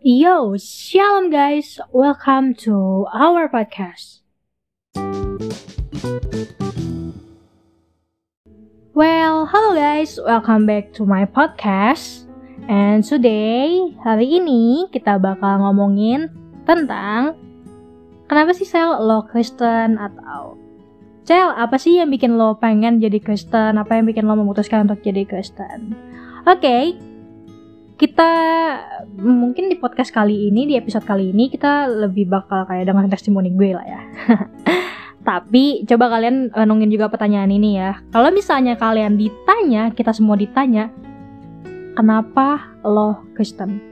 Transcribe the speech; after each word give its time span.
Yo, 0.00 0.56
shalom 0.56 1.28
guys. 1.28 1.76
Welcome 1.92 2.56
to 2.64 3.04
our 3.12 3.52
podcast. 3.52 4.24
Well, 8.96 9.44
hello 9.44 9.76
guys. 9.76 10.16
Welcome 10.16 10.64
back 10.64 10.96
to 10.96 11.04
my 11.04 11.28
podcast. 11.28 12.24
And 12.64 13.04
today, 13.04 13.92
hari 14.00 14.40
ini 14.40 14.88
kita 14.88 15.20
bakal 15.20 15.68
ngomongin 15.68 16.32
tentang 16.64 17.36
kenapa 18.24 18.56
sih 18.56 18.64
sel 18.64 19.04
lo 19.04 19.28
Kristen 19.28 20.00
atau 20.00 20.56
Cel, 21.28 21.52
apa 21.52 21.76
sih 21.76 22.00
yang 22.00 22.08
bikin 22.08 22.40
lo 22.40 22.56
pengen 22.56 23.04
jadi 23.04 23.20
Kristen? 23.20 23.76
Apa 23.76 24.00
yang 24.00 24.08
bikin 24.08 24.24
lo 24.24 24.32
memutuskan 24.32 24.88
untuk 24.88 25.04
jadi 25.04 25.28
Kristen? 25.28 25.92
Oke, 26.48 26.56
okay, 26.56 26.82
kita 28.00 28.32
mungkin 29.20 29.68
di 29.68 29.76
podcast 29.76 30.08
kali 30.08 30.48
ini 30.48 30.64
di 30.64 30.74
episode 30.80 31.04
kali 31.04 31.36
ini 31.36 31.52
kita 31.52 31.84
lebih 31.84 32.32
bakal 32.32 32.64
kayak 32.64 32.88
dengan 32.88 33.12
testimoni 33.12 33.52
gue 33.52 33.76
lah 33.76 33.84
ya. 33.84 34.00
Tapi 35.28 35.84
coba 35.84 36.08
kalian 36.16 36.48
renungin 36.48 36.88
juga 36.88 37.12
pertanyaan 37.12 37.52
ini 37.52 37.76
ya. 37.76 38.00
Kalau 38.08 38.32
misalnya 38.32 38.80
kalian 38.80 39.20
ditanya 39.20 39.92
kita 39.92 40.16
semua 40.16 40.40
ditanya 40.40 40.88
kenapa 41.92 42.72
lo 42.88 43.20
Kristen? 43.36 43.84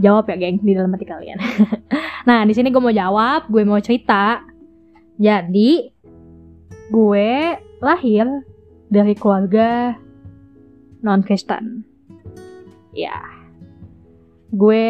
Jawab 0.00 0.32
ya 0.32 0.40
geng 0.40 0.64
di 0.64 0.72
dalam 0.72 0.96
hati 0.96 1.04
kalian. 1.04 1.38
Nah 2.20 2.44
di 2.44 2.52
sini 2.52 2.68
gue 2.68 2.80
mau 2.84 2.92
jawab 2.92 3.48
gue 3.52 3.64
mau 3.68 3.80
cerita. 3.84 4.44
Jadi 5.20 5.92
gue 6.88 7.28
lahir 7.80 8.24
dari 8.88 9.12
keluarga 9.16 9.96
non 11.00 11.24
Kristen 11.24 11.89
ya. 12.94 13.16
Gue 14.50 14.84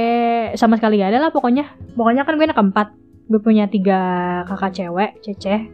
sama 0.56 0.80
sekali 0.80 1.00
gak 1.00 1.12
ada 1.12 1.28
lah 1.28 1.30
pokoknya. 1.32 1.68
Pokoknya 1.94 2.24
kan 2.24 2.36
gue 2.36 2.46
anak 2.48 2.58
keempat. 2.58 2.88
Gue 3.30 3.40
punya 3.40 3.68
tiga 3.70 4.00
kakak 4.48 4.74
cewek 4.74 5.10
cece. 5.22 5.68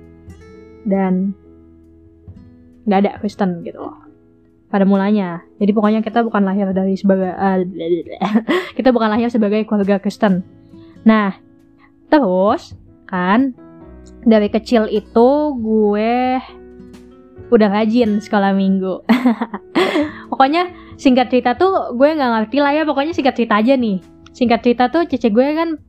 Dan 0.86 1.34
nggak 2.86 3.00
ada 3.02 3.10
Kristen 3.18 3.66
gitu 3.66 3.82
loh. 3.82 3.96
Pada 4.70 4.86
mulanya. 4.86 5.42
Jadi 5.58 5.70
pokoknya 5.74 6.00
kita 6.02 6.22
bukan 6.26 6.42
lahir 6.46 6.70
dari 6.74 6.94
sebagai 6.98 7.30
uh, 7.34 7.62
kita 8.78 8.90
bukan 8.90 9.10
lahir 9.10 9.30
sebagai 9.30 9.66
keluarga 9.66 9.98
Kristen. 10.02 10.42
Nah 11.06 11.34
terus 12.06 12.74
kan 13.06 13.54
dari 14.26 14.50
kecil 14.50 14.90
itu 14.90 15.28
gue 15.58 16.38
udah 17.50 17.68
rajin 17.70 18.18
sekolah 18.18 18.54
minggu. 18.54 19.06
Pokoknya 20.30 20.66
singkat 20.96 21.28
cerita 21.32 21.56
tuh 21.56 21.96
gue 21.96 22.08
nggak 22.16 22.30
ngerti 22.32 22.56
lah 22.60 22.72
ya 22.72 22.82
pokoknya 22.88 23.12
singkat 23.12 23.34
cerita 23.36 23.60
aja 23.60 23.76
nih. 23.76 24.00
Singkat 24.36 24.60
cerita 24.60 24.84
tuh 24.92 25.08
cece 25.08 25.32
gue 25.32 25.46
kan 25.56 25.80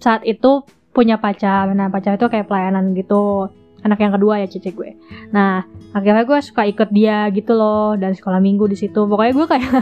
saat 0.00 0.22
itu 0.24 0.64
punya 0.92 1.20
pacar. 1.20 1.72
Nah 1.72 1.88
pacar 1.88 2.16
itu 2.16 2.28
kayak 2.28 2.48
pelayanan 2.48 2.92
gitu. 2.96 3.48
Anak 3.82 3.98
yang 3.98 4.14
kedua 4.14 4.38
ya 4.38 4.46
cece 4.46 4.72
gue. 4.72 4.94
Nah 5.34 5.66
akhirnya 5.92 6.24
gue 6.24 6.38
suka 6.40 6.64
ikut 6.68 6.88
dia 6.94 7.26
gitu 7.34 7.52
loh 7.52 7.98
dan 7.98 8.14
sekolah 8.14 8.38
minggu 8.38 8.70
di 8.70 8.76
situ. 8.78 9.04
Pokoknya 9.04 9.32
gue 9.34 9.46
kayak 9.48 9.72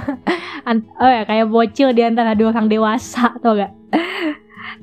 oh 1.03 1.11
ya 1.11 1.23
kayak 1.27 1.47
bocil 1.51 1.91
di 1.93 2.03
antara 2.07 2.33
dua 2.39 2.55
orang 2.55 2.71
dewasa 2.71 3.35
tau 3.43 3.59
gak 3.59 3.73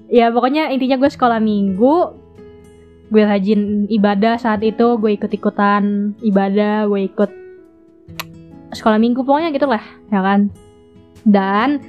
ya 0.08 0.32
pokoknya 0.32 0.72
intinya 0.72 0.98
gue 1.00 1.12
sekolah 1.12 1.40
minggu 1.44 1.96
gue 3.08 3.24
rajin 3.24 3.88
ibadah 3.88 4.36
saat 4.36 4.64
itu 4.64 5.00
gue 5.00 5.16
ikut 5.16 5.32
ikutan 5.32 6.16
ibadah 6.24 6.88
gue 6.92 7.08
ikut 7.08 7.32
sekolah 8.74 9.00
minggu 9.00 9.24
pokoknya 9.24 9.54
gitu 9.56 9.68
lah 9.68 9.84
ya 10.12 10.20
kan? 10.24 10.52
Dan 11.28 11.80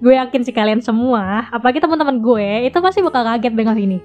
gue 0.00 0.16
yakin 0.16 0.40
sih 0.42 0.54
kalian 0.56 0.80
semua 0.80 1.48
apalagi 1.52 1.78
teman-teman 1.78 2.24
gue 2.24 2.70
itu 2.70 2.78
pasti 2.80 3.00
bakal 3.04 3.26
kaget 3.26 3.52
dengar 3.54 3.76
ini. 3.76 3.98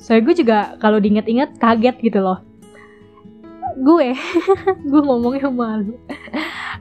So 0.00 0.18
gue 0.18 0.34
juga 0.34 0.74
kalau 0.82 0.98
diinget-inget 0.98 1.56
kaget 1.62 1.96
gitu 2.02 2.18
loh. 2.20 2.42
Gue 3.80 4.12
gue 4.90 5.00
ngomongnya 5.00 5.48
malu. 5.48 5.96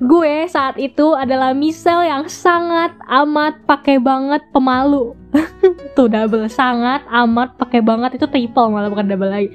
Gue 0.02 0.50
saat 0.50 0.82
itu 0.82 1.14
adalah 1.14 1.54
misel 1.54 2.02
yang 2.02 2.26
sangat 2.26 2.98
amat 3.06 3.62
pakai 3.70 4.02
banget 4.02 4.42
pemalu. 4.50 5.14
Tuh 5.96 6.10
double 6.10 6.50
sangat 6.50 7.06
amat 7.06 7.54
pakai 7.62 7.86
banget. 7.86 8.18
Itu 8.18 8.26
triple 8.26 8.74
malah 8.74 8.90
bukan 8.90 9.06
double 9.06 9.30
lagi. 9.30 9.54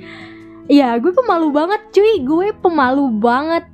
Iya, 0.66 0.98
gue 0.98 1.14
pemalu 1.14 1.54
banget 1.54 1.80
cuy, 1.94 2.14
gue 2.26 2.46
pemalu 2.58 3.06
banget 3.22 3.66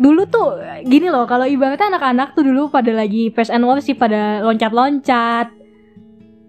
dulu 0.00 0.24
tuh 0.32 0.56
gini 0.88 1.12
loh 1.12 1.28
kalau 1.28 1.44
ibaratnya 1.44 1.92
anak-anak 1.92 2.32
tuh 2.32 2.40
dulu 2.40 2.72
pada 2.72 2.88
lagi 2.96 3.28
face 3.36 3.52
and 3.52 3.68
sih 3.84 3.92
pada 3.92 4.40
loncat-loncat. 4.40 5.52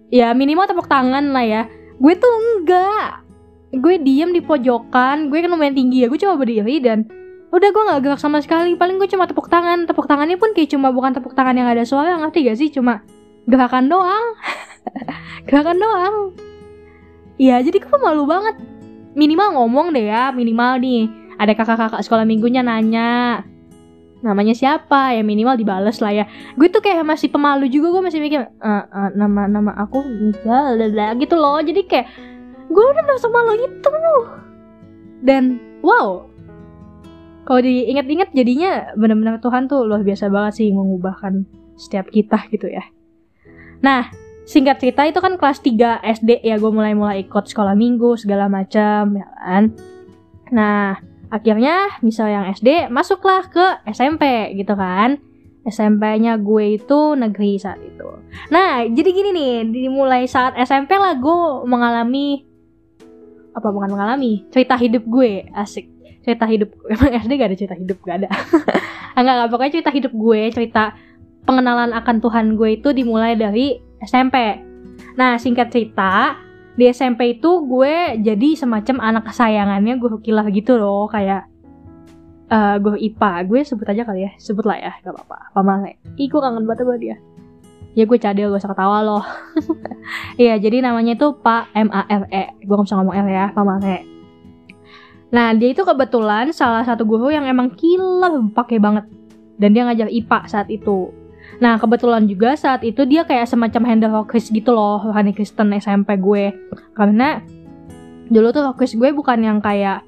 Ya 0.08 0.32
minimal 0.32 0.64
tepuk 0.64 0.88
tangan 0.88 1.36
lah 1.36 1.44
ya. 1.44 1.62
Gue 2.00 2.16
tuh 2.16 2.32
enggak. 2.32 3.20
Gue 3.76 4.00
diem 4.00 4.32
di 4.32 4.40
pojokan 4.40 5.28
gue 5.28 5.38
kan 5.44 5.52
lumayan 5.52 5.76
tinggi 5.76 6.04
ya 6.04 6.08
gue 6.08 6.16
coba 6.16 6.40
berdiri 6.40 6.80
dan 6.80 7.04
udah 7.52 7.68
gue 7.68 7.82
nggak 7.92 8.00
gerak 8.08 8.20
sama 8.24 8.40
sekali. 8.40 8.72
Paling 8.72 8.96
gue 8.96 9.08
cuma 9.12 9.28
tepuk 9.28 9.52
tangan. 9.52 9.84
Tepuk 9.84 10.08
tangannya 10.08 10.40
pun 10.40 10.56
kayak 10.56 10.72
cuma 10.72 10.88
bukan 10.88 11.12
tepuk 11.12 11.36
tangan 11.36 11.52
yang 11.52 11.68
ada 11.68 11.84
suara 11.84 12.16
ngerti 12.24 12.48
gak 12.48 12.56
sih? 12.56 12.72
Cuma 12.72 13.04
gerakan 13.44 13.92
doang. 13.92 14.26
Gerakan 15.48 15.76
doang. 15.76 16.14
Ya 17.36 17.60
jadi 17.60 17.84
gue 17.84 17.98
malu 18.00 18.24
banget. 18.24 18.56
Minimal 19.12 19.60
ngomong 19.60 19.92
deh 19.92 20.08
ya 20.08 20.32
minimal 20.32 20.80
nih 20.80 21.21
ada 21.42 21.52
kakak-kakak 21.58 22.06
sekolah 22.06 22.22
minggunya 22.22 22.62
nanya 22.62 23.42
namanya 24.22 24.54
siapa? 24.54 25.18
Ya 25.18 25.26
minimal 25.26 25.58
dibales 25.58 25.98
lah 25.98 26.14
ya. 26.14 26.24
Gue 26.54 26.70
tuh 26.70 26.78
kayak 26.78 27.02
masih 27.02 27.26
pemalu 27.26 27.66
juga 27.66 27.90
gue 27.90 28.02
masih 28.06 28.22
mikir 28.22 28.46
e, 28.46 28.70
uh, 28.70 29.10
nama 29.18 29.50
nama 29.50 29.74
aku 29.82 29.98
misal 30.06 30.78
gitu 31.18 31.34
loh. 31.34 31.58
Jadi 31.58 31.82
kayak 31.90 32.06
gue 32.70 32.84
udah 32.86 33.02
merasa 33.02 33.26
malu 33.26 33.52
gitu 33.58 33.90
dan 35.22 35.62
wow. 35.80 36.26
Kalau 37.42 37.58
diingat-ingat 37.58 38.30
jadinya 38.30 38.94
benar-benar 38.94 39.42
Tuhan 39.42 39.66
tuh 39.66 39.82
luar 39.82 40.06
biasa 40.06 40.30
banget 40.30 40.62
sih 40.62 40.68
mengubahkan 40.70 41.42
setiap 41.74 42.06
kita 42.10 42.38
gitu 42.54 42.70
ya. 42.70 42.86
Nah 43.82 44.06
singkat 44.46 44.78
cerita 44.78 45.06
itu 45.06 45.18
kan 45.18 45.34
kelas 45.38 45.58
3 45.62 46.06
SD 46.22 46.46
ya 46.46 46.58
gue 46.58 46.70
mulai-mulai 46.70 47.26
ikut 47.26 47.50
sekolah 47.50 47.74
minggu 47.74 48.14
segala 48.14 48.46
macam 48.46 49.18
ya 49.18 49.26
kan. 49.42 49.74
Nah 50.54 51.02
akhirnya 51.32 51.96
misal 52.04 52.28
yang 52.28 52.44
SD 52.52 52.92
masuklah 52.92 53.48
ke 53.48 53.80
SMP 53.88 54.52
gitu 54.60 54.76
kan. 54.76 55.16
SMP-nya 55.62 56.42
gue 56.42 56.74
itu 56.74 57.14
negeri 57.14 57.54
saat 57.54 57.78
itu. 57.78 58.04
Nah 58.50 58.82
jadi 58.84 59.08
gini 59.14 59.30
nih 59.30 59.52
dimulai 59.70 60.26
saat 60.26 60.58
SMP 60.58 60.98
lah 60.98 61.16
gue 61.16 61.64
mengalami 61.64 62.44
apa 63.54 63.68
bukan 63.70 63.94
mengalami 63.94 64.44
cerita 64.52 64.76
hidup 64.76 65.06
gue 65.08 65.48
asik. 65.56 65.88
Cerita 66.22 66.44
hidup 66.44 66.68
emang 66.92 67.16
SD 67.16 67.32
gak 67.40 67.48
ada 67.48 67.56
cerita 67.56 67.76
hidup 67.78 67.98
gak 68.04 68.16
ada. 68.26 68.28
Enggak 69.16 69.34
enggak 69.38 69.50
pokoknya 69.54 69.72
cerita 69.80 69.92
hidup 69.92 70.12
gue 70.12 70.40
cerita 70.52 70.84
pengenalan 71.46 71.90
akan 71.94 72.16
Tuhan 72.22 72.46
gue 72.54 72.78
itu 72.78 72.88
dimulai 72.94 73.34
dari 73.34 73.78
SMP 74.02 74.58
nah 75.18 75.36
singkat 75.36 75.68
cerita 75.68 76.38
di 76.72 76.88
SMP 76.88 77.36
itu 77.36 77.68
gue 77.68 78.16
jadi 78.24 78.48
semacam 78.56 78.96
anak 79.04 79.28
kesayangannya 79.28 80.00
gue 80.00 80.08
kilah 80.24 80.48
gitu 80.48 80.80
loh 80.80 81.04
kayak 81.04 81.44
uh, 82.48 82.80
gue 82.80 82.96
IPA. 82.96 83.32
Gue 83.44 83.60
sebut 83.60 83.84
aja 83.84 84.02
kali 84.08 84.24
ya 84.24 84.32
sebut 84.40 84.64
lah 84.64 84.80
ya 84.80 84.92
gak 85.04 85.12
apa-apa 85.12 85.52
pamale 85.52 86.00
ih 86.16 86.28
gue 86.32 86.40
kangen 86.40 86.64
banget 86.64 86.84
sama 86.84 86.96
dia. 86.96 87.16
Ya 87.92 88.08
gue 88.08 88.16
cadel 88.16 88.48
gue 88.48 88.56
usah 88.56 88.72
ketawa 88.72 89.04
loh. 89.04 89.24
Iya 90.40 90.56
jadi 90.56 90.80
namanya 90.80 91.12
itu 91.12 91.36
Pak 91.44 91.76
M 91.76 91.92
A 91.92 92.08
R 92.08 92.24
E. 92.32 92.44
Gue 92.64 92.74
gak 92.74 92.88
bisa 92.88 92.96
ngomong 92.96 93.16
R 93.16 93.28
ya 93.28 93.46
pamale 93.52 94.08
nah 95.32 95.56
dia 95.56 95.72
itu 95.72 95.80
kebetulan 95.80 96.52
salah 96.52 96.84
satu 96.84 97.08
guru 97.08 97.32
yang 97.32 97.48
emang 97.48 97.72
killer 97.72 98.52
pakai 98.52 98.76
banget. 98.76 99.08
Dan 99.56 99.72
dia 99.72 99.88
ngajar 99.88 100.12
IPA 100.12 100.38
saat 100.44 100.68
itu 100.68 101.08
Nah 101.60 101.76
kebetulan 101.76 102.24
juga 102.24 102.56
saat 102.56 102.86
itu 102.86 103.04
dia 103.04 103.26
kayak 103.26 103.50
semacam 103.50 103.82
handle 103.84 104.14
hokis 104.22 104.48
gitu 104.48 104.72
loh 104.72 105.02
rohani 105.02 105.34
Kristen 105.36 105.74
SMP 105.76 106.16
gue. 106.16 106.54
Karena 106.96 107.42
dulu 108.32 108.48
tuh 108.54 108.72
hokis 108.72 108.96
gue 108.96 109.12
bukan 109.12 109.42
yang 109.44 109.58
kayak 109.60 110.06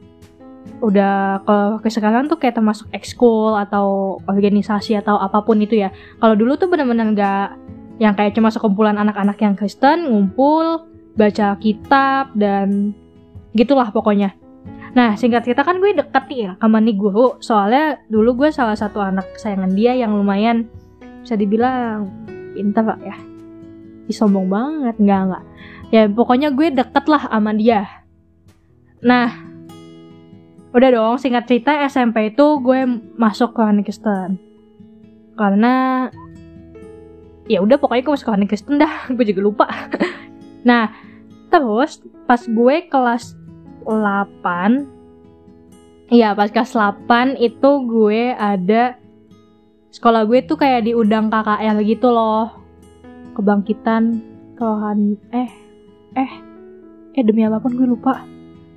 udah 0.80 1.44
kalau 1.44 1.76
ke 1.80 1.92
sekarang 1.92 2.28
tuh 2.28 2.40
kayak 2.40 2.56
termasuk 2.56 2.88
ekskul 2.92 3.52
atau 3.56 4.18
organisasi 4.24 4.96
atau 5.00 5.20
apa 5.20 5.44
pun 5.44 5.60
itu 5.60 5.76
ya. 5.80 5.92
Kalau 6.20 6.34
dulu 6.36 6.56
tuh 6.56 6.72
bener-bener 6.72 7.12
gak 7.12 7.60
yang 8.02 8.16
kayak 8.18 8.34
cuma 8.34 8.50
sekumpulan 8.50 8.98
anak-anak 8.98 9.38
yang 9.38 9.54
Kristen 9.54 10.10
ngumpul 10.10 10.88
baca 11.14 11.54
kitab 11.62 12.34
dan 12.34 12.90
gitulah 13.54 13.94
pokoknya. 13.94 14.34
Nah 14.94 15.14
singkat 15.14 15.46
cerita 15.46 15.62
kan 15.62 15.78
gue 15.78 15.94
deket 15.94 16.24
ya 16.30 16.50
sama 16.58 16.82
nih 16.82 16.96
guru. 16.98 17.38
Soalnya 17.38 18.02
dulu 18.10 18.44
gue 18.44 18.50
salah 18.50 18.74
satu 18.74 18.98
anak 18.98 19.26
kesayangan 19.38 19.72
dia 19.74 19.94
yang 19.94 20.14
lumayan 20.14 20.66
bisa 21.24 21.40
dibilang 21.40 22.12
pintar 22.52 22.84
pak 22.84 23.00
ya. 23.00 23.16
Sombong 24.12 24.52
banget. 24.52 25.00
Nggak 25.00 25.20
nggak. 25.32 25.44
Ya 25.90 26.02
pokoknya 26.12 26.52
gue 26.52 26.68
deket 26.70 27.04
lah 27.08 27.24
sama 27.26 27.56
dia. 27.56 27.88
Nah 29.00 29.32
udah 30.74 30.90
dong 30.90 31.16
singkat 31.16 31.48
cerita 31.48 31.72
SMP 31.88 32.34
itu 32.34 32.60
gue 32.60 32.84
masuk 33.14 33.54
ke 33.54 33.62
Kristen 33.86 34.42
karena 35.38 36.10
ya 37.46 37.62
udah 37.62 37.78
pokoknya 37.78 38.02
gue 38.02 38.14
masuk 38.14 38.28
Rohani 38.30 38.46
Kristen 38.48 38.78
dah. 38.80 39.06
Gue 39.14 39.24
juga 39.26 39.42
lupa. 39.42 39.66
Nah 40.64 40.96
terus 41.52 42.00
pas 42.24 42.40
gue 42.40 42.88
kelas 42.88 43.36
8 43.84 46.08
Iya 46.08 46.32
pas 46.32 46.48
kelas 46.48 46.72
8 46.72 47.36
itu 47.36 47.70
gue 47.84 48.32
ada 48.32 48.96
sekolah 49.94 50.26
gue 50.26 50.42
tuh 50.42 50.58
kayak 50.58 50.90
diundang 50.90 51.30
KKL 51.30 51.78
gitu 51.86 52.10
loh. 52.10 52.50
Kebangkitan 53.38 54.18
kerohan 54.58 55.14
eh 55.30 55.50
eh 56.18 56.32
eh 57.14 57.22
demi 57.22 57.46
apa 57.46 57.62
pun 57.62 57.78
gue 57.78 57.86
lupa. 57.86 58.18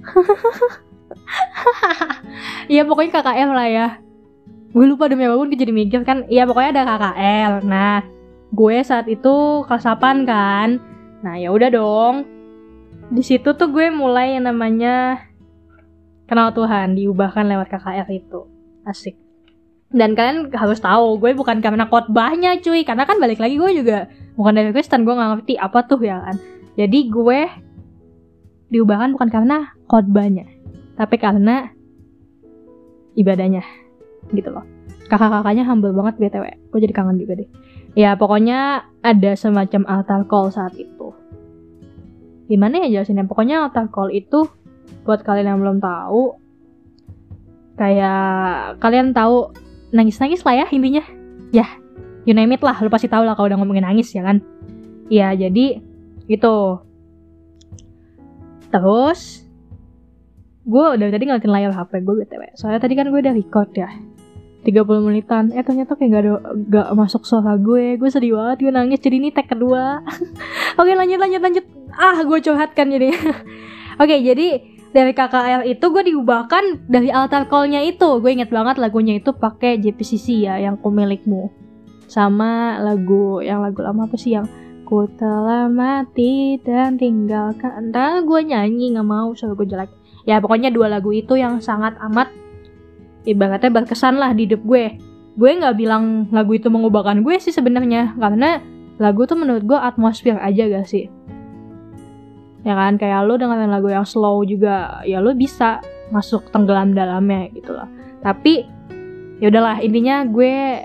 Iya 2.68 2.84
pokoknya 2.84 3.20
KKL 3.20 3.50
lah 3.56 3.68
ya. 3.72 3.88
Gue 4.76 4.86
lupa 4.86 5.08
demi 5.08 5.24
apa 5.26 5.40
pun 5.40 5.50
gue 5.50 5.58
jadi 5.58 5.74
mikir 5.74 6.04
kan. 6.06 6.28
Iya 6.30 6.46
pokoknya 6.46 6.70
ada 6.78 6.84
KKL 6.86 7.54
nah 7.66 8.04
gue 8.54 8.76
saat 8.86 9.10
itu 9.10 9.66
kelas 9.66 9.88
8 9.88 10.28
kan. 10.28 10.78
Nah 11.26 11.34
ya 11.40 11.50
udah 11.50 11.72
dong. 11.74 12.28
Di 13.10 13.24
situ 13.26 13.56
tuh 13.56 13.72
gue 13.72 13.90
mulai 13.90 14.38
yang 14.38 14.52
namanya 14.52 15.26
kenal 16.28 16.52
Tuhan 16.54 16.94
diubahkan 16.94 17.48
lewat 17.48 17.68
KKR 17.72 18.08
itu. 18.12 18.46
Asik 18.84 19.27
dan 19.88 20.20
kalian 20.20 20.52
harus 20.52 20.84
tahu 20.84 21.16
gue 21.20 21.32
bukan 21.32 21.64
karena 21.64 21.88
khotbahnya 21.88 22.60
cuy. 22.60 22.84
Karena 22.84 23.08
kan 23.08 23.20
balik 23.24 23.40
lagi 23.40 23.56
gue 23.56 23.72
juga 23.72 24.12
bukan 24.36 24.54
dari 24.56 24.70
Kristen 24.76 25.08
gue 25.08 25.16
nggak 25.16 25.30
ngerti 25.40 25.54
apa 25.56 25.80
tuh 25.88 26.00
ya 26.04 26.20
kan? 26.24 26.36
Jadi 26.76 27.00
gue 27.08 27.40
diubahkan 28.68 29.16
bukan 29.16 29.30
karena 29.32 29.58
khotbahnya 29.88 30.46
tapi 31.00 31.16
karena 31.16 31.72
ibadahnya 33.16 33.64
gitu 34.36 34.52
loh. 34.52 34.66
Kakak-kakaknya 35.08 35.64
humble 35.64 35.96
banget 35.96 36.20
btw 36.20 36.46
gue 36.52 36.80
jadi 36.84 36.94
kangen 36.94 37.18
juga 37.22 37.40
deh. 37.40 37.50
Ya 37.96 38.14
pokoknya 38.20 38.86
ada 39.02 39.32
semacam 39.40 39.88
altar 39.88 40.22
call 40.28 40.52
saat 40.52 40.76
itu. 40.76 41.16
Gimana 42.52 42.84
ya 42.86 43.00
jelasinnya? 43.00 43.24
Pokoknya 43.24 43.64
altar 43.64 43.88
call 43.88 44.12
itu 44.12 44.52
buat 45.08 45.24
kalian 45.24 45.56
yang 45.56 45.60
belum 45.64 45.80
tahu 45.80 46.36
kayak 47.80 48.82
kalian 48.84 49.16
tahu 49.16 49.54
nangis-nangis 49.92 50.44
lah 50.44 50.64
ya 50.64 50.66
intinya. 50.72 51.04
Ya 51.52 51.68
you 52.28 52.36
name 52.36 52.52
it 52.52 52.62
lah 52.62 52.76
lu 52.84 52.92
pasti 52.92 53.08
tahu 53.08 53.24
lah 53.24 53.40
kalau 53.40 53.48
udah 53.48 53.60
ngomongin 53.60 53.88
nangis 53.88 54.12
ya 54.12 54.24
kan? 54.24 54.44
Ya 55.08 55.32
jadi 55.32 55.80
itu. 56.28 56.58
Terus 58.68 59.48
gue 60.68 60.86
udah 61.00 61.08
tadi 61.08 61.24
ngeliatin 61.24 61.54
layar 61.56 61.72
HP 61.72 62.04
gue 62.04 62.28
btw 62.28 62.44
soalnya 62.60 62.84
tadi 62.84 63.00
kan 63.00 63.08
gue 63.08 63.24
udah 63.24 63.32
record 63.32 63.72
ya 63.72 63.88
30 64.68 65.08
menitan. 65.08 65.56
Eh 65.56 65.64
ternyata 65.64 65.96
kayak 65.96 66.10
gak 66.12 66.24
ada 66.28 66.34
gak 66.68 66.88
masuk 66.92 67.24
suara 67.24 67.56
gue. 67.56 67.96
Gue 67.96 68.12
sedih 68.12 68.36
banget 68.36 68.68
gue 68.68 68.74
nangis. 68.76 69.00
Jadi 69.00 69.16
ini 69.24 69.32
tag 69.32 69.48
kedua. 69.48 70.04
Oke 70.80 70.92
lanjut 70.92 71.24
lanjut 71.24 71.40
lanjut. 71.40 71.66
Ah 71.96 72.20
gue 72.20 72.38
curhatkan 72.44 72.92
jadi 72.92 73.16
oke 74.02 74.16
jadi 74.22 74.77
dari 74.98 75.14
KKL 75.14 75.70
itu 75.70 75.86
gue 75.94 76.04
diubahkan 76.10 76.90
dari 76.90 77.14
altar 77.14 77.46
call-nya 77.46 77.86
itu. 77.86 78.18
Gue 78.18 78.34
inget 78.34 78.50
banget 78.50 78.82
lagunya 78.82 79.22
itu 79.22 79.30
pakai 79.30 79.78
JPCC 79.78 80.50
ya 80.50 80.58
yang 80.58 80.82
ku 80.82 80.90
milikmu. 80.90 81.54
Sama 82.10 82.82
lagu 82.82 83.46
yang 83.46 83.62
lagu 83.62 83.86
lama 83.86 84.10
apa 84.10 84.18
sih 84.18 84.34
yang 84.34 84.50
ku 84.90 85.06
telah 85.22 85.70
mati 85.70 86.58
dan 86.66 86.98
tinggalkan. 86.98 87.94
Entah 87.94 88.26
gue 88.26 88.42
nyanyi 88.42 88.98
nggak 88.98 89.06
mau 89.06 89.38
soal 89.38 89.54
gue 89.54 89.70
jelek. 89.70 89.94
Ya 90.26 90.42
pokoknya 90.42 90.74
dua 90.74 90.90
lagu 90.90 91.14
itu 91.14 91.38
yang 91.38 91.62
sangat 91.62 91.94
amat 92.02 92.34
ibaratnya 93.30 93.70
berkesan 93.70 94.18
lah 94.18 94.34
di 94.34 94.50
hidup 94.50 94.66
gue. 94.66 94.98
Gue 95.38 95.50
nggak 95.54 95.78
bilang 95.78 96.26
lagu 96.34 96.58
itu 96.58 96.74
mengubahkan 96.74 97.22
gue 97.22 97.38
sih 97.38 97.54
sebenarnya 97.54 98.18
karena 98.18 98.66
lagu 98.98 99.30
tuh 99.30 99.38
menurut 99.38 99.62
gue 99.62 99.78
atmosfer 99.78 100.42
aja 100.42 100.66
gak 100.66 100.90
sih 100.90 101.06
ya 102.68 102.76
kan? 102.76 103.00
Kayak 103.00 103.24
lo 103.24 103.40
dengan 103.40 103.64
lagu 103.72 103.88
yang 103.88 104.04
slow 104.04 104.44
juga 104.44 105.00
ya 105.08 105.24
lo 105.24 105.32
bisa 105.32 105.80
masuk 106.12 106.52
tenggelam 106.52 106.92
dalamnya 106.92 107.48
gitu 107.56 107.72
loh. 107.72 107.88
Tapi 108.20 108.68
ya 109.40 109.48
udahlah 109.48 109.80
intinya 109.80 110.28
gue 110.28 110.84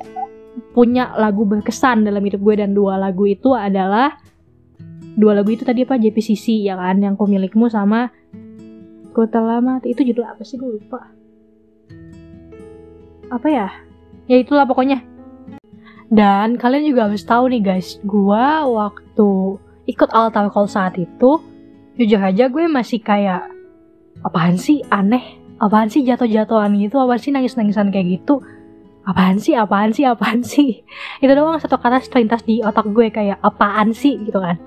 punya 0.70 1.11
lagu 1.19 1.43
berkesan 1.43 2.06
dalam 2.06 2.23
hidup 2.23 2.38
gue 2.38 2.55
dan 2.62 2.70
dua 2.70 3.00
lagu 3.00 3.26
itu 3.26 3.50
adalah 3.50 4.14
dua 5.19 5.43
lagu 5.43 5.50
itu 5.50 5.67
tadi 5.67 5.82
apa? 5.82 5.99
JPCC 5.99 6.70
ya 6.70 6.79
kan? 6.79 7.02
Yang 7.02 7.19
milikmu 7.19 7.67
sama 7.67 8.14
Kota 9.11 9.43
Lama 9.43 9.82
itu 9.82 10.06
judul 10.06 10.23
apa 10.23 10.46
sih? 10.46 10.55
Gue 10.56 10.79
lupa. 10.79 11.11
Apa 13.32 13.49
ya? 13.50 13.69
Ya 14.31 14.38
itulah 14.38 14.70
pokoknya. 14.70 15.02
Dan 16.12 16.61
kalian 16.61 16.84
juga 16.84 17.08
harus 17.08 17.25
tahu 17.25 17.49
nih 17.49 17.64
guys 17.64 17.96
gue 18.05 18.44
waktu 18.69 19.56
ikut 19.88 20.11
altar 20.12 20.52
call 20.52 20.69
saat 20.69 21.00
itu 21.00 21.40
jujur 22.00 22.21
aja 22.21 22.49
gue 22.49 22.65
masih 22.69 23.00
kayak 23.03 23.49
apaan 24.25 24.56
sih 24.56 24.81
aneh? 24.89 25.41
Apaan 25.62 25.93
sih 25.93 26.03
jatuh-jatuhan 26.03 26.75
gitu? 26.81 26.99
Apaan 26.99 27.21
sih 27.23 27.31
nangis-nangisan 27.31 27.94
kayak 27.94 28.19
gitu? 28.19 28.43
Apaan 29.06 29.39
sih? 29.39 29.55
Apaan 29.55 29.91
sih? 29.94 30.06
Apaan 30.06 30.43
sih? 30.53 30.83
Itu 31.23 31.33
doang 31.35 31.59
satu 31.61 31.79
kata 31.79 32.03
terlintas 32.06 32.43
di 32.43 32.62
otak 32.62 32.91
gue 32.91 33.11
kayak 33.11 33.39
apaan 33.43 33.94
sih? 33.94 34.19
gitu 34.23 34.39
kan. 34.43 34.59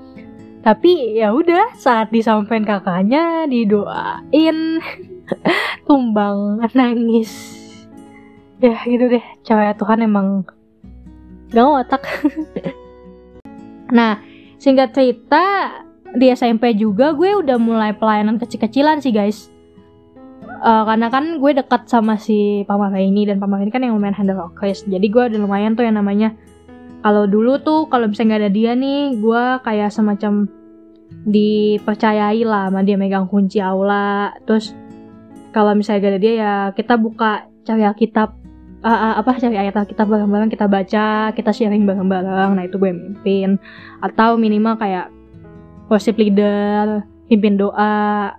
Tapi 0.66 1.14
ya 1.22 1.30
udah 1.30 1.78
saat 1.78 2.10
disampaikan 2.10 2.66
kakaknya 2.66 3.46
didoain 3.46 4.82
tumbang 5.86 6.58
nangis. 6.74 7.62
Ya 8.58 8.80
gitu 8.88 9.12
deh 9.12 9.26
cewek 9.46 9.78
Tuhan 9.78 10.06
emang 10.06 10.48
gak 11.54 11.86
otak. 11.86 12.04
Nah 13.86 14.18
singkat 14.58 14.98
cerita 14.98 15.70
di 16.16 16.32
SMP 16.32 16.76
juga 16.76 17.12
gue 17.12 17.36
udah 17.36 17.60
mulai 17.60 17.92
pelayanan 17.96 18.40
kecil-kecilan 18.40 19.04
sih 19.04 19.12
guys. 19.12 19.52
Uh, 20.66 20.88
karena 20.88 21.12
kan 21.12 21.38
gue 21.38 21.52
dekat 21.52 21.86
sama 21.92 22.16
si 22.18 22.64
Pak 22.66 22.78
ini 22.98 23.28
dan 23.28 23.38
Pak 23.38 23.60
ini 23.62 23.72
kan 23.74 23.84
yang 23.84 24.00
lumayan 24.00 24.16
handle 24.16 24.40
orkes 24.40 24.88
jadi 24.88 25.04
gue 25.04 25.24
udah 25.36 25.40
lumayan 25.42 25.76
tuh 25.76 25.84
yang 25.84 26.00
namanya 26.00 26.34
kalau 27.06 27.30
dulu 27.30 27.62
tuh 27.62 27.86
kalau 27.92 28.10
misalnya 28.10 28.34
nggak 28.34 28.42
ada 28.42 28.52
dia 28.54 28.72
nih 28.74 29.02
gue 29.20 29.44
kayak 29.62 29.94
semacam 29.94 30.50
dipercayai 31.26 32.42
lah 32.46 32.70
sama 32.70 32.86
dia 32.86 32.98
megang 32.98 33.26
kunci 33.30 33.58
aula. 33.62 34.34
Terus 34.46 34.74
kalau 35.50 35.74
misalnya 35.74 36.00
gak 36.06 36.14
ada 36.18 36.22
dia 36.22 36.34
ya 36.36 36.54
kita 36.76 37.00
buka 37.00 37.50
cari 37.66 37.82
Alkitab 37.82 38.30
uh, 38.84 38.90
uh, 38.90 39.14
apa 39.24 39.40
cari 39.42 39.58
ayat 39.58 39.74
Alkitab 39.74 40.06
bareng-bareng 40.06 40.52
kita 40.52 40.66
baca 40.70 41.32
kita 41.34 41.52
sharing 41.52 41.88
bareng-bareng. 41.88 42.58
Nah 42.58 42.64
itu 42.66 42.78
gue 42.78 42.92
mimpin. 42.94 43.58
Atau 44.04 44.38
minimal 44.38 44.78
kayak 44.78 45.10
worship 45.90 46.18
leader, 46.18 47.06
pimpin 47.30 47.58
doa. 47.58 48.34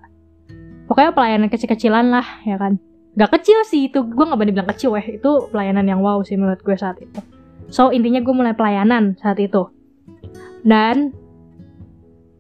Pokoknya 0.86 1.10
pelayanan 1.14 1.48
kecil-kecilan 1.50 2.14
lah, 2.14 2.26
ya 2.46 2.56
kan. 2.58 2.78
Gak 3.16 3.32
kecil 3.32 3.64
sih 3.66 3.88
itu, 3.90 4.04
gue 4.04 4.24
gak 4.24 4.38
berani 4.38 4.52
bilang 4.54 4.70
kecil 4.70 4.94
weh. 4.94 5.18
Itu 5.18 5.50
pelayanan 5.50 5.88
yang 5.88 6.00
wow 6.04 6.22
sih 6.22 6.38
menurut 6.38 6.62
gue 6.62 6.76
saat 6.76 7.00
itu. 7.02 7.18
So 7.72 7.90
intinya 7.90 8.22
gue 8.22 8.34
mulai 8.34 8.54
pelayanan 8.54 9.18
saat 9.18 9.42
itu. 9.42 9.66
Dan 10.62 11.10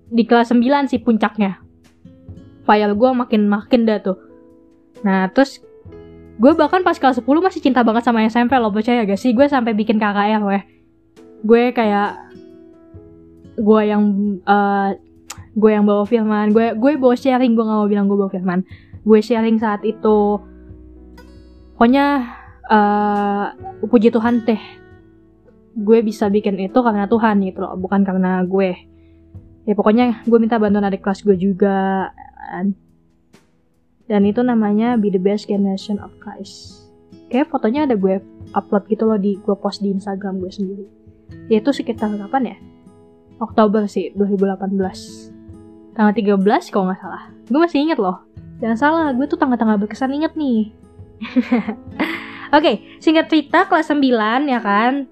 di 0.06 0.22
kelas 0.22 0.54
9 0.54 0.62
sih 0.86 1.02
puncaknya. 1.02 1.58
File 2.62 2.94
gue 2.94 3.10
makin-makin 3.10 3.82
dah 3.86 3.98
tuh. 3.98 4.18
Nah 5.02 5.26
terus 5.34 5.62
gue 6.36 6.52
bahkan 6.52 6.84
pas 6.84 6.98
kelas 6.98 7.24
10 7.24 7.26
masih 7.26 7.64
cinta 7.64 7.80
banget 7.80 8.04
sama 8.04 8.22
SMP 8.28 8.52
lo 8.60 8.68
percaya 8.68 9.08
gak 9.08 9.16
sih 9.16 9.32
gue 9.32 9.48
sampai 9.48 9.72
bikin 9.72 9.96
KKR 9.96 10.44
weh 10.44 10.62
gue 11.40 11.62
kayak 11.72 12.25
gue 13.56 13.82
yang 13.88 14.02
uh, 14.44 14.92
gue 15.56 15.70
yang 15.72 15.88
bawa 15.88 16.04
firman. 16.04 16.52
Gue 16.52 16.76
gue 16.76 16.92
bawa 17.00 17.16
sharing 17.16 17.56
gue 17.56 17.64
gak 17.64 17.78
mau 17.80 17.88
bilang 17.88 18.06
gue 18.06 18.18
bawa 18.18 18.30
firman. 18.30 18.60
Gue 19.02 19.24
sharing 19.24 19.56
saat 19.56 19.80
itu 19.82 20.40
pokoknya 21.76 22.06
uh, 22.68 23.46
puji 23.88 24.12
Tuhan 24.12 24.44
teh 24.44 24.60
gue 25.76 25.98
bisa 26.00 26.32
bikin 26.32 26.56
itu 26.56 26.78
karena 26.80 27.04
Tuhan 27.04 27.44
gitu 27.44 27.64
loh 27.64 27.76
bukan 27.80 28.04
karena 28.04 28.44
gue. 28.44 28.76
Ya 29.66 29.74
pokoknya 29.74 30.22
gue 30.28 30.38
minta 30.38 30.60
bantuan 30.60 30.86
adik 30.86 31.02
kelas 31.02 31.24
gue 31.24 31.36
juga 31.36 32.12
kan. 32.46 32.76
dan 34.06 34.22
itu 34.22 34.38
namanya 34.38 34.94
Be 34.94 35.10
the 35.10 35.18
Best 35.18 35.50
Generation 35.50 35.98
of 35.98 36.14
Christ. 36.22 36.86
Kayak 37.26 37.50
fotonya 37.50 37.90
ada 37.90 37.98
gue 37.98 38.22
upload 38.54 38.86
gitu 38.86 39.02
loh 39.02 39.18
di 39.18 39.34
gue 39.42 39.56
post 39.58 39.82
di 39.82 39.90
Instagram 39.90 40.38
gue 40.38 40.52
sendiri. 40.54 40.86
Ya 41.50 41.58
itu 41.58 41.74
sekitar 41.74 42.14
kapan 42.14 42.54
ya 42.54 42.56
Oktober 43.40 43.84
sih 43.84 44.12
2018 44.16 45.36
tanggal 45.96 46.12
13 46.12 46.72
kalau 46.72 46.92
nggak 46.92 47.00
salah. 47.00 47.22
Gue 47.48 47.60
masih 47.64 47.80
inget 47.88 47.98
loh. 47.98 48.20
Jangan 48.60 48.76
salah 48.76 49.06
gue 49.16 49.24
tuh 49.24 49.40
tanggal-tanggal 49.40 49.80
berkesan 49.80 50.12
inget 50.12 50.36
nih. 50.36 50.70
Oke 52.52 52.62
okay, 52.62 52.74
singkat 53.00 53.32
cerita 53.32 53.64
kelas 53.64 53.88
9 53.88 54.04
ya 54.52 54.60
kan? 54.60 55.08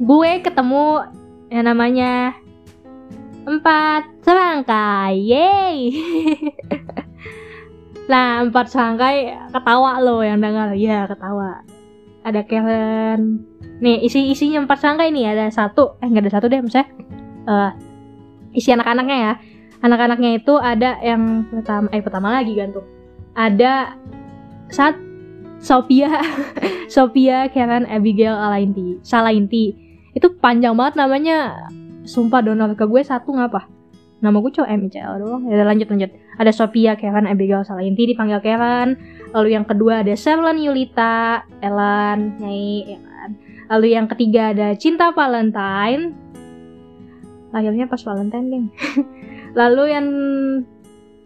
Gue 0.00 0.40
ketemu 0.40 1.04
yang 1.52 1.64
namanya 1.68 2.34
empat 3.46 4.26
serangkai 4.26 5.22
yeay 5.22 5.94
nah 8.10 8.42
empat 8.42 8.66
serangkai 8.74 9.30
ketawa 9.52 10.00
lo 10.00 10.24
yang 10.24 10.40
dengar. 10.40 10.72
Ya 10.72 11.04
ketawa. 11.04 11.62
Ada 12.26 12.42
Karen. 12.42 13.46
Nih 13.78 14.02
isi 14.02 14.32
isinya 14.32 14.64
empat 14.64 14.82
sangka 14.82 15.06
ini 15.06 15.28
ada 15.28 15.46
satu. 15.52 16.00
Eh 16.02 16.08
nggak 16.10 16.26
ada 16.26 16.32
satu 16.40 16.46
deh 16.50 16.58
misalnya 16.58 16.90
uh, 17.46 17.70
isi 18.52 18.74
anak-anaknya 18.74 19.16
ya. 19.16 19.32
Anak-anaknya 19.84 20.30
itu 20.42 20.54
ada 20.58 20.98
yang 21.00 21.46
pertama 21.48 21.86
eh 21.94 22.02
pertama 22.02 22.28
lagi 22.34 22.52
gantung. 22.56 22.86
Ada 23.36 23.96
saat 24.72 24.96
Sophia 25.62 26.10
Sophia 26.94 27.48
Karen 27.52 27.86
Abigail 27.88 28.34
Alainti 28.34 29.00
Salainti. 29.00 29.72
Itu 30.12 30.36
panjang 30.42 30.74
banget 30.76 31.00
namanya. 31.00 31.68
Sumpah 32.06 32.40
donor 32.40 32.72
ke 32.78 32.86
gue 32.86 33.02
satu 33.02 33.34
ngapa? 33.36 33.68
Nama 34.22 34.32
gue 34.32 34.52
cowok 34.54 34.70
MCL 34.70 35.12
doang. 35.20 35.42
Ya 35.50 35.60
lanjut 35.60 35.92
lanjut. 35.92 36.10
Ada 36.40 36.52
Sophia 36.52 36.96
Karen 36.96 37.28
Abigail 37.28 37.66
Salainti 37.68 38.08
dipanggil 38.08 38.40
Karen. 38.40 38.96
Lalu 39.36 39.48
yang 39.52 39.68
kedua 39.68 40.00
ada 40.00 40.16
Sherlyn 40.16 40.56
Yulita 40.56 41.44
Elan 41.60 42.40
Nyai 42.40 42.96
ya 42.96 42.98
kan 43.04 43.30
lalu 43.70 43.98
yang 43.98 44.06
ketiga 44.06 44.54
ada 44.54 44.74
Cinta 44.78 45.10
Valentine 45.10 46.14
lahirnya 47.54 47.86
pas 47.86 48.02
Valentine 48.02 48.46
geng. 48.50 48.66
Lalu 49.60 49.84
yang 49.90 50.06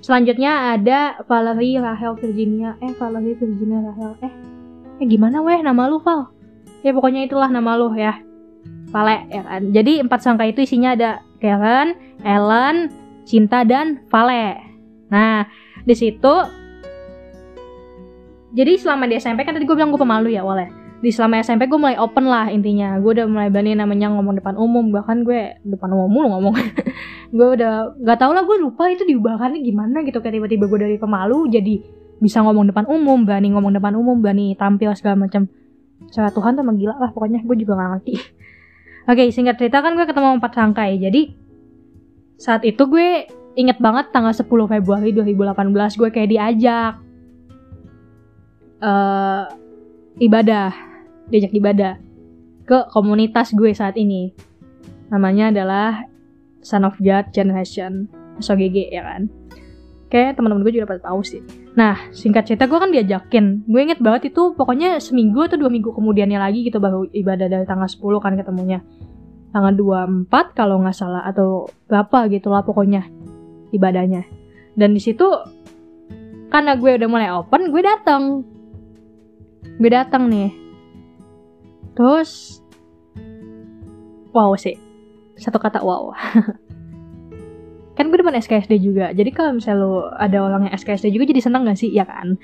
selanjutnya 0.00 0.76
ada 0.76 1.20
Valerie 1.28 1.80
Rahel 1.80 2.16
Virginia. 2.18 2.76
Eh 2.80 2.92
Valerie 2.96 3.36
Virginia 3.36 3.80
Rahel. 3.92 4.12
Eh 4.24 4.32
eh 5.00 5.06
gimana 5.08 5.40
weh? 5.40 5.60
Nama 5.60 5.88
lu 5.88 6.00
Val? 6.00 6.32
Ya 6.80 6.92
pokoknya 6.96 7.28
itulah 7.28 7.48
nama 7.48 7.76
lu 7.76 7.92
ya. 7.96 8.20
Vale 8.90 9.28
ya 9.30 9.42
kan? 9.46 9.70
Jadi 9.70 10.02
empat 10.02 10.20
sangka 10.20 10.44
itu 10.48 10.66
isinya 10.66 10.92
ada 10.98 11.22
Karen, 11.38 11.94
Ellen, 12.26 12.90
Cinta 13.24 13.62
dan 13.62 14.02
Vale. 14.10 14.58
Nah, 15.10 15.46
di 15.86 15.94
situ 15.94 16.34
jadi 18.50 18.74
selama 18.74 19.06
di 19.06 19.14
SMP 19.14 19.46
kan 19.46 19.54
tadi 19.54 19.62
gue 19.62 19.76
bilang 19.78 19.94
gue 19.94 20.00
pemalu 20.00 20.34
ya 20.34 20.42
awalnya. 20.42 20.79
Di 21.00 21.08
selama 21.08 21.40
SMP 21.40 21.64
gue 21.64 21.80
mulai 21.80 21.96
open 21.96 22.28
lah 22.28 22.52
intinya. 22.52 23.00
Gue 23.00 23.16
udah 23.16 23.24
mulai 23.24 23.48
berani 23.48 23.72
namanya 23.72 24.12
ngomong 24.12 24.36
depan 24.36 24.54
umum. 24.60 24.92
Bahkan 24.92 25.24
gue 25.24 25.56
depan 25.64 25.88
umum 25.96 26.12
mulu 26.12 26.28
ngomong. 26.36 26.54
gue 27.36 27.46
udah 27.56 27.96
gak 28.04 28.20
tau 28.20 28.36
lah 28.36 28.44
gue 28.44 28.56
lupa 28.60 28.84
itu 28.92 29.08
diubahkannya 29.08 29.64
gimana 29.64 30.04
gitu. 30.04 30.20
Kayak 30.20 30.44
tiba-tiba 30.44 30.64
gue 30.68 30.78
dari 30.84 30.96
pemalu 31.00 31.48
jadi 31.48 31.74
bisa 32.20 32.44
ngomong 32.44 32.68
depan 32.68 32.84
umum. 32.84 33.24
Berani 33.24 33.48
ngomong 33.56 33.72
depan 33.72 33.96
umum. 33.96 34.20
Berani 34.20 34.52
tampil 34.60 34.92
segala 34.92 35.24
macam. 35.24 35.48
Cara 36.12 36.28
Tuhan 36.28 36.52
tuh 36.52 36.62
emang 36.68 36.76
gila 36.76 37.00
lah 37.00 37.10
pokoknya. 37.16 37.40
Gue 37.48 37.56
juga 37.56 37.80
gak 37.80 37.88
ngerti. 37.96 38.14
Oke, 39.10 39.24
okay, 39.24 39.26
singkat 39.32 39.56
cerita 39.56 39.80
kan 39.80 39.96
gue 39.96 40.04
ketemu 40.04 40.36
empat 40.36 40.52
sangkai. 40.52 41.00
Jadi 41.00 41.32
saat 42.36 42.60
itu 42.68 42.84
gue 42.84 43.24
inget 43.56 43.80
banget 43.80 44.12
tanggal 44.12 44.32
10 44.32 44.46
Februari 44.48 45.10
2018 45.12 46.00
gue 46.00 46.08
kayak 46.12 46.28
diajak 46.30 46.92
uh, 48.80 49.44
ibadah, 50.20 50.72
diajak 51.30 51.54
ibadah 51.54 51.96
ke 52.66 52.78
komunitas 52.94 53.54
gue 53.54 53.70
saat 53.72 53.96
ini. 53.96 54.34
Namanya 55.10 55.50
adalah 55.50 56.06
Son 56.60 56.86
of 56.86 56.98
God 57.00 57.32
Generation 57.34 58.06
SOGG 58.38 58.92
ya 58.92 59.02
kan. 59.02 59.26
Kayak 60.10 60.42
teman-teman 60.42 60.66
gue 60.66 60.74
juga 60.74 60.90
pada 60.90 61.06
tahu 61.06 61.22
sih. 61.22 61.42
Nah, 61.78 62.10
singkat 62.10 62.50
cerita 62.50 62.66
gue 62.66 62.78
kan 62.78 62.90
diajakin. 62.90 63.62
Gue 63.66 63.80
inget 63.86 64.02
banget 64.02 64.34
itu 64.34 64.58
pokoknya 64.58 64.98
seminggu 64.98 65.46
atau 65.46 65.54
dua 65.54 65.70
minggu 65.70 65.94
kemudiannya 65.94 66.38
lagi 66.38 66.66
gitu 66.66 66.82
baru 66.82 67.06
ibadah 67.14 67.46
dari 67.46 67.62
tanggal 67.62 67.86
10 67.86 68.02
kan 68.18 68.34
ketemunya 68.34 68.82
tanggal 69.50 69.74
24 69.74 70.30
kalau 70.54 70.78
nggak 70.82 70.94
salah 70.94 71.26
atau 71.26 71.66
berapa 71.90 72.30
gitu 72.30 72.54
lah 72.54 72.62
pokoknya 72.62 73.06
ibadahnya 73.74 74.26
dan 74.78 74.94
di 74.94 75.02
situ 75.02 75.26
karena 76.50 76.78
gue 76.78 76.90
udah 76.98 77.08
mulai 77.10 77.28
open 77.34 77.74
gue 77.74 77.82
datang 77.82 78.22
gue 79.78 79.90
datang 79.90 80.30
nih 80.30 80.50
terus 81.94 82.60
wow 84.34 84.54
sih. 84.54 84.78
Satu 85.40 85.56
kata 85.56 85.80
wow. 85.82 86.12
Kan 87.98 88.08
gue 88.08 88.16
depan 88.16 88.36
SKSD 88.38 88.80
juga. 88.80 89.12
Jadi 89.12 89.28
kalau 89.34 89.60
misalnya 89.60 89.84
lo 89.84 90.08
ada 90.16 90.40
orang 90.40 90.68
yang 90.68 90.72
SKSD 90.72 91.12
juga 91.12 91.28
jadi 91.28 91.44
seneng 91.44 91.68
gak 91.68 91.76
sih? 91.76 91.92
Ya 91.92 92.08
kan? 92.08 92.40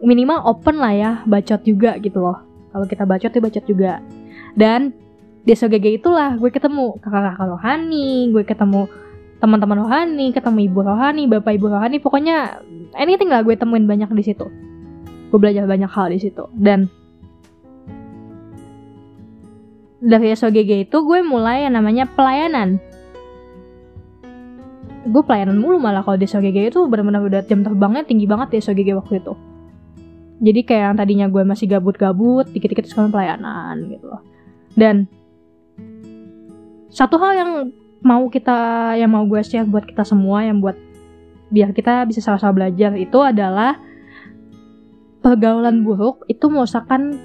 Minimal 0.00 0.40
open 0.48 0.80
lah 0.80 0.92
ya 0.96 1.10
bacot 1.28 1.60
juga 1.68 2.00
gitu 2.00 2.24
loh. 2.24 2.40
Kalau 2.72 2.86
kita 2.88 3.04
bacot 3.04 3.28
ya 3.28 3.40
bacot 3.44 3.64
juga. 3.68 4.00
Dan 4.56 4.96
di 5.44 5.52
SOGG 5.52 6.00
itulah 6.00 6.40
gue 6.40 6.48
ketemu 6.48 6.96
kakak-kakak 7.04 7.44
rohani, 7.44 8.32
gue 8.32 8.42
ketemu 8.48 8.88
teman-teman 9.44 9.84
rohani, 9.84 10.32
ketemu 10.32 10.58
ibu 10.72 10.80
rohani, 10.80 11.28
bapak 11.28 11.60
ibu 11.60 11.68
rohani, 11.68 12.00
pokoknya 12.00 12.64
anything 12.96 13.28
lah 13.28 13.44
gue 13.44 13.52
temuin 13.52 13.84
banyak 13.84 14.08
di 14.16 14.24
situ. 14.24 14.48
Gue 15.28 15.38
belajar 15.38 15.68
banyak 15.68 15.90
hal 15.92 16.08
di 16.08 16.18
situ. 16.24 16.48
Dan 16.56 16.88
dari 20.04 20.36
SOGG 20.36 20.84
itu 20.84 20.96
gue 21.00 21.24
mulai 21.24 21.64
yang 21.64 21.80
namanya 21.80 22.04
pelayanan. 22.04 22.76
Gue 25.08 25.24
pelayanan 25.24 25.56
mulu 25.56 25.80
malah 25.80 26.04
kalau 26.04 26.20
di 26.20 26.28
SOGG 26.28 26.68
itu 26.68 26.84
benar-benar 26.84 27.24
udah 27.24 27.40
jam 27.48 27.64
terbangnya 27.64 28.04
tinggi 28.04 28.28
banget 28.28 28.52
di 28.52 28.58
SOGG 28.60 28.88
waktu 29.00 29.24
itu. 29.24 29.32
Jadi 30.44 30.60
kayak 30.60 30.82
yang 30.92 30.96
tadinya 31.00 31.26
gue 31.32 31.40
masih 31.40 31.66
gabut-gabut, 31.72 32.52
dikit-dikit 32.52 32.84
sekarang 32.84 33.16
pelayanan 33.16 33.88
gitu 33.88 34.12
loh. 34.12 34.20
Dan 34.76 35.08
satu 36.92 37.16
hal 37.16 37.32
yang 37.32 37.50
mau 38.04 38.28
kita 38.28 38.92
yang 39.00 39.08
mau 39.08 39.24
gue 39.24 39.40
share 39.40 39.64
buat 39.64 39.88
kita 39.88 40.04
semua 40.04 40.44
yang 40.44 40.60
buat 40.60 40.76
biar 41.48 41.72
kita 41.72 42.04
bisa 42.04 42.20
sama-sama 42.20 42.60
belajar 42.60 42.92
itu 43.00 43.18
adalah 43.24 43.80
pergaulan 45.24 45.80
buruk 45.80 46.28
itu 46.28 46.44
merusakkan 46.52 47.16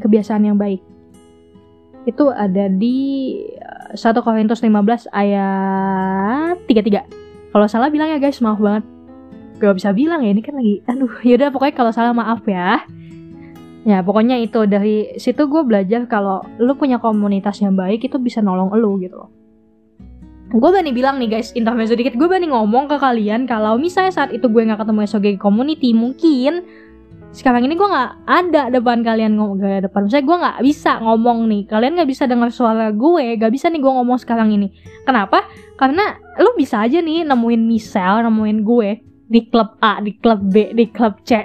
kebiasaan 0.00 0.48
yang 0.48 0.56
baik. 0.56 0.93
Itu 2.04 2.28
ada 2.30 2.68
di 2.68 3.40
1 3.96 3.96
eh, 3.96 4.22
Korintus 4.22 4.60
15 4.60 5.08
ayat 5.12 6.56
33. 6.68 7.52
Kalau 7.54 7.66
salah 7.70 7.88
bilang 7.88 8.12
ya 8.12 8.18
guys, 8.20 8.42
maaf 8.44 8.60
banget. 8.60 8.84
Gak 9.62 9.78
bisa 9.78 9.94
bilang 9.94 10.20
ya, 10.26 10.34
ini 10.34 10.42
kan 10.42 10.58
lagi, 10.58 10.82
aduh, 10.84 11.14
yaudah 11.28 11.48
pokoknya 11.54 11.74
kalau 11.74 11.92
salah 11.94 12.12
maaf 12.12 12.44
ya. 12.44 12.84
Ya 13.84 14.00
pokoknya 14.00 14.40
itu 14.40 14.64
dari 14.64 15.12
situ 15.20 15.44
gue 15.44 15.60
belajar 15.60 16.08
kalau 16.08 16.40
lu 16.56 16.72
punya 16.72 16.96
komunitas 16.96 17.60
yang 17.60 17.76
baik 17.76 18.08
itu 18.08 18.16
bisa 18.16 18.40
nolong 18.40 18.72
lu 18.72 18.96
gitu 18.96 19.20
loh. 19.20 19.30
Gue 20.54 20.70
berani 20.70 20.94
bilang 20.94 21.20
nih 21.20 21.28
guys, 21.34 21.52
intermezzo 21.52 21.92
dikit, 21.98 22.16
gue 22.16 22.26
berani 22.30 22.48
ngomong 22.48 22.86
ke 22.88 22.96
kalian 22.96 23.44
kalau 23.44 23.76
misalnya 23.76 24.14
saat 24.14 24.30
itu 24.32 24.46
gue 24.48 24.62
nggak 24.64 24.80
ketemu 24.80 25.00
SOG 25.04 25.26
community, 25.36 25.90
mungkin 25.92 26.64
sekarang 27.34 27.66
ini 27.66 27.74
gue 27.74 27.88
nggak 27.90 28.30
ada 28.30 28.70
depan 28.70 29.02
kalian 29.02 29.34
ngomong 29.34 29.58
gak 29.58 29.90
depan. 29.90 30.06
Saya 30.06 30.22
gue 30.22 30.36
nggak 30.38 30.58
bisa 30.62 31.02
ngomong 31.02 31.50
nih. 31.50 31.66
Kalian 31.66 31.98
nggak 31.98 32.06
bisa 32.06 32.30
dengar 32.30 32.54
suara 32.54 32.94
gue. 32.94 33.34
Gak 33.34 33.50
bisa 33.50 33.66
nih 33.74 33.82
gue 33.82 33.90
ngomong 33.90 34.22
sekarang 34.22 34.54
ini. 34.54 34.70
Kenapa? 35.02 35.42
Karena 35.74 36.14
lu 36.38 36.54
bisa 36.54 36.78
aja 36.78 37.02
nih 37.02 37.26
nemuin 37.26 37.62
misal 37.66 38.22
nemuin 38.30 38.58
gue 38.62 38.90
di 39.26 39.50
klub 39.50 39.74
A, 39.82 39.98
di 39.98 40.14
klub 40.14 40.46
B, 40.46 40.78
di 40.78 40.86
klub 40.94 41.26
C. 41.26 41.42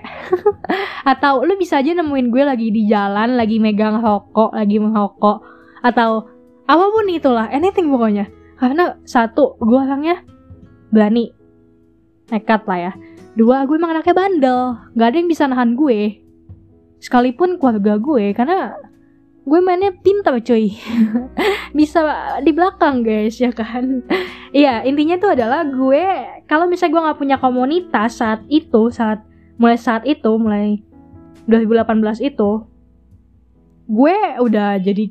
atau 1.12 1.42
lu 1.42 1.58
bisa 1.58 1.82
aja 1.82 1.98
nemuin 1.98 2.28
gue 2.30 2.44
lagi 2.46 2.70
di 2.70 2.86
jalan, 2.86 3.34
lagi 3.34 3.58
megang 3.58 3.98
rokok, 3.98 4.54
lagi 4.54 4.78
merokok. 4.78 5.42
Atau 5.82 6.30
apa 6.70 6.86
pun 6.94 7.10
itulah, 7.10 7.50
anything 7.50 7.90
pokoknya. 7.90 8.30
Karena 8.62 8.94
satu, 9.10 9.58
gue 9.58 9.80
orangnya 9.80 10.22
berani, 10.94 11.34
nekat 12.30 12.62
lah 12.70 12.78
ya. 12.78 12.94
Dua, 13.40 13.64
gue 13.64 13.80
emang 13.80 13.96
anaknya 13.96 14.12
bandel, 14.12 14.60
gak 15.00 15.16
ada 15.16 15.16
yang 15.16 15.32
bisa 15.32 15.48
nahan 15.48 15.80
gue. 15.80 16.20
Sekalipun 17.00 17.56
keluarga 17.56 17.96
gue, 17.96 18.36
karena 18.36 18.76
gue 19.48 19.60
mainnya 19.64 19.96
pintar 19.96 20.44
cuy. 20.44 20.76
Bisa 21.80 22.04
di 22.44 22.52
belakang 22.52 23.00
guys 23.00 23.40
ya 23.40 23.56
kan? 23.56 24.04
Iya 24.52 24.84
intinya 24.84 25.16
tuh 25.16 25.40
adalah 25.40 25.64
gue 25.64 26.04
kalau 26.52 26.68
misalnya 26.68 26.94
gue 26.94 27.06
nggak 27.08 27.20
punya 27.22 27.38
komunitas 27.40 28.20
saat 28.20 28.44
itu 28.52 28.92
saat 28.92 29.24
mulai 29.56 29.80
saat 29.80 30.04
itu 30.04 30.36
mulai 30.36 30.84
2018 31.48 32.30
itu 32.30 32.68
gue 33.90 34.18
udah 34.44 34.78
jadi 34.84 35.10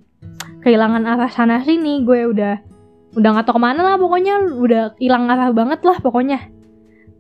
kehilangan 0.62 1.02
arah 1.08 1.32
sana 1.32 1.64
sini. 1.64 2.04
Gue 2.04 2.28
udah 2.28 2.60
udah 3.16 3.28
nggak 3.32 3.46
tahu 3.48 3.56
ke 3.56 3.62
mana 3.64 3.80
lah 3.82 3.96
pokoknya. 3.96 4.52
Udah 4.54 4.82
hilang 5.00 5.26
arah 5.32 5.50
banget 5.50 5.80
lah 5.82 5.98
pokoknya 5.98 6.57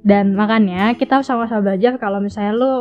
dan 0.06 0.34
makanya 0.38 0.94
kita 0.94 1.22
sama-sama 1.26 1.74
belajar 1.74 1.98
kalau 1.98 2.22
misalnya 2.22 2.54
lo 2.54 2.74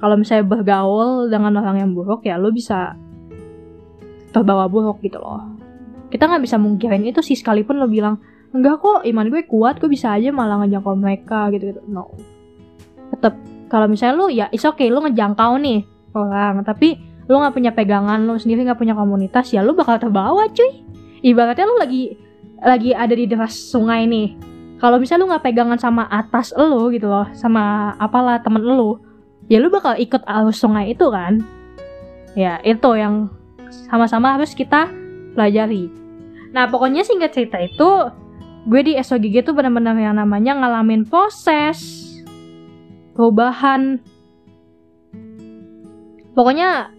kalau 0.00 0.16
misalnya 0.16 0.46
bergaul 0.48 1.28
dengan 1.28 1.60
orang 1.60 1.76
yang 1.84 1.90
buruk 1.92 2.24
ya 2.24 2.40
lo 2.40 2.54
bisa 2.54 2.96
terbawa 4.30 4.70
buruk 4.70 5.02
gitu 5.04 5.20
loh. 5.20 5.58
Kita 6.08 6.26
nggak 6.26 6.42
bisa 6.42 6.56
mungkirin 6.56 7.04
itu 7.06 7.20
sih 7.20 7.36
sekalipun 7.36 7.76
lo 7.76 7.86
bilang 7.90 8.18
enggak 8.50 8.82
kok 8.82 9.06
iman 9.06 9.26
gue 9.30 9.46
kuat 9.46 9.78
gue 9.78 9.90
bisa 9.90 10.16
aja 10.16 10.32
malah 10.34 10.62
ngejangkau 10.64 10.94
mereka 10.96 11.52
gitu 11.54 11.74
gitu 11.74 11.80
no. 11.90 12.14
Tetap 13.12 13.36
kalau 13.68 13.86
misalnya 13.86 14.14
lo 14.16 14.26
ya 14.30 14.46
is 14.50 14.64
okay 14.64 14.88
lo 14.88 15.04
ngejangkau 15.04 15.60
nih 15.60 15.84
orang 16.16 16.64
tapi 16.64 16.98
lo 17.30 17.38
nggak 17.38 17.54
punya 17.54 17.70
pegangan 17.76 18.26
lo 18.26 18.40
sendiri 18.40 18.66
nggak 18.66 18.80
punya 18.80 18.94
komunitas 18.96 19.52
ya 19.54 19.60
lo 19.60 19.76
bakal 19.76 20.00
terbawa 20.00 20.48
cuy. 20.50 20.82
Ibaratnya 21.20 21.66
lo 21.68 21.76
lagi 21.76 22.16
lagi 22.64 22.90
ada 22.96 23.12
di 23.12 23.28
deras 23.28 23.52
sungai 23.52 24.08
nih 24.08 24.49
kalau 24.80 24.96
misalnya 24.96 25.28
lo 25.28 25.30
nggak 25.36 25.44
pegangan 25.44 25.78
sama 25.78 26.08
atas 26.08 26.56
lo 26.56 26.88
gitu 26.88 27.06
loh 27.06 27.28
sama 27.36 27.92
apalah 28.00 28.40
temen 28.40 28.64
lo 28.64 28.96
ya 29.52 29.60
lu 29.60 29.68
bakal 29.68 29.98
ikut 29.98 30.24
arus 30.24 30.62
sungai 30.62 30.96
itu 30.96 31.12
kan? 31.12 31.44
Ya 32.32 32.62
itu 32.64 32.88
yang 32.96 33.28
sama-sama 33.90 34.38
harus 34.38 34.56
kita 34.56 34.88
pelajari. 35.36 35.90
Nah 36.56 36.70
pokoknya 36.70 37.02
singkat 37.02 37.34
cerita 37.34 37.58
itu 37.58 37.90
gue 38.70 38.80
di 38.86 38.94
SOGG 38.96 39.42
tuh 39.44 39.54
benar-benar 39.54 39.98
yang 39.98 40.16
namanya 40.16 40.54
ngalamin 40.54 41.02
proses 41.04 42.08
perubahan. 43.18 43.98
Pokoknya 46.32 46.94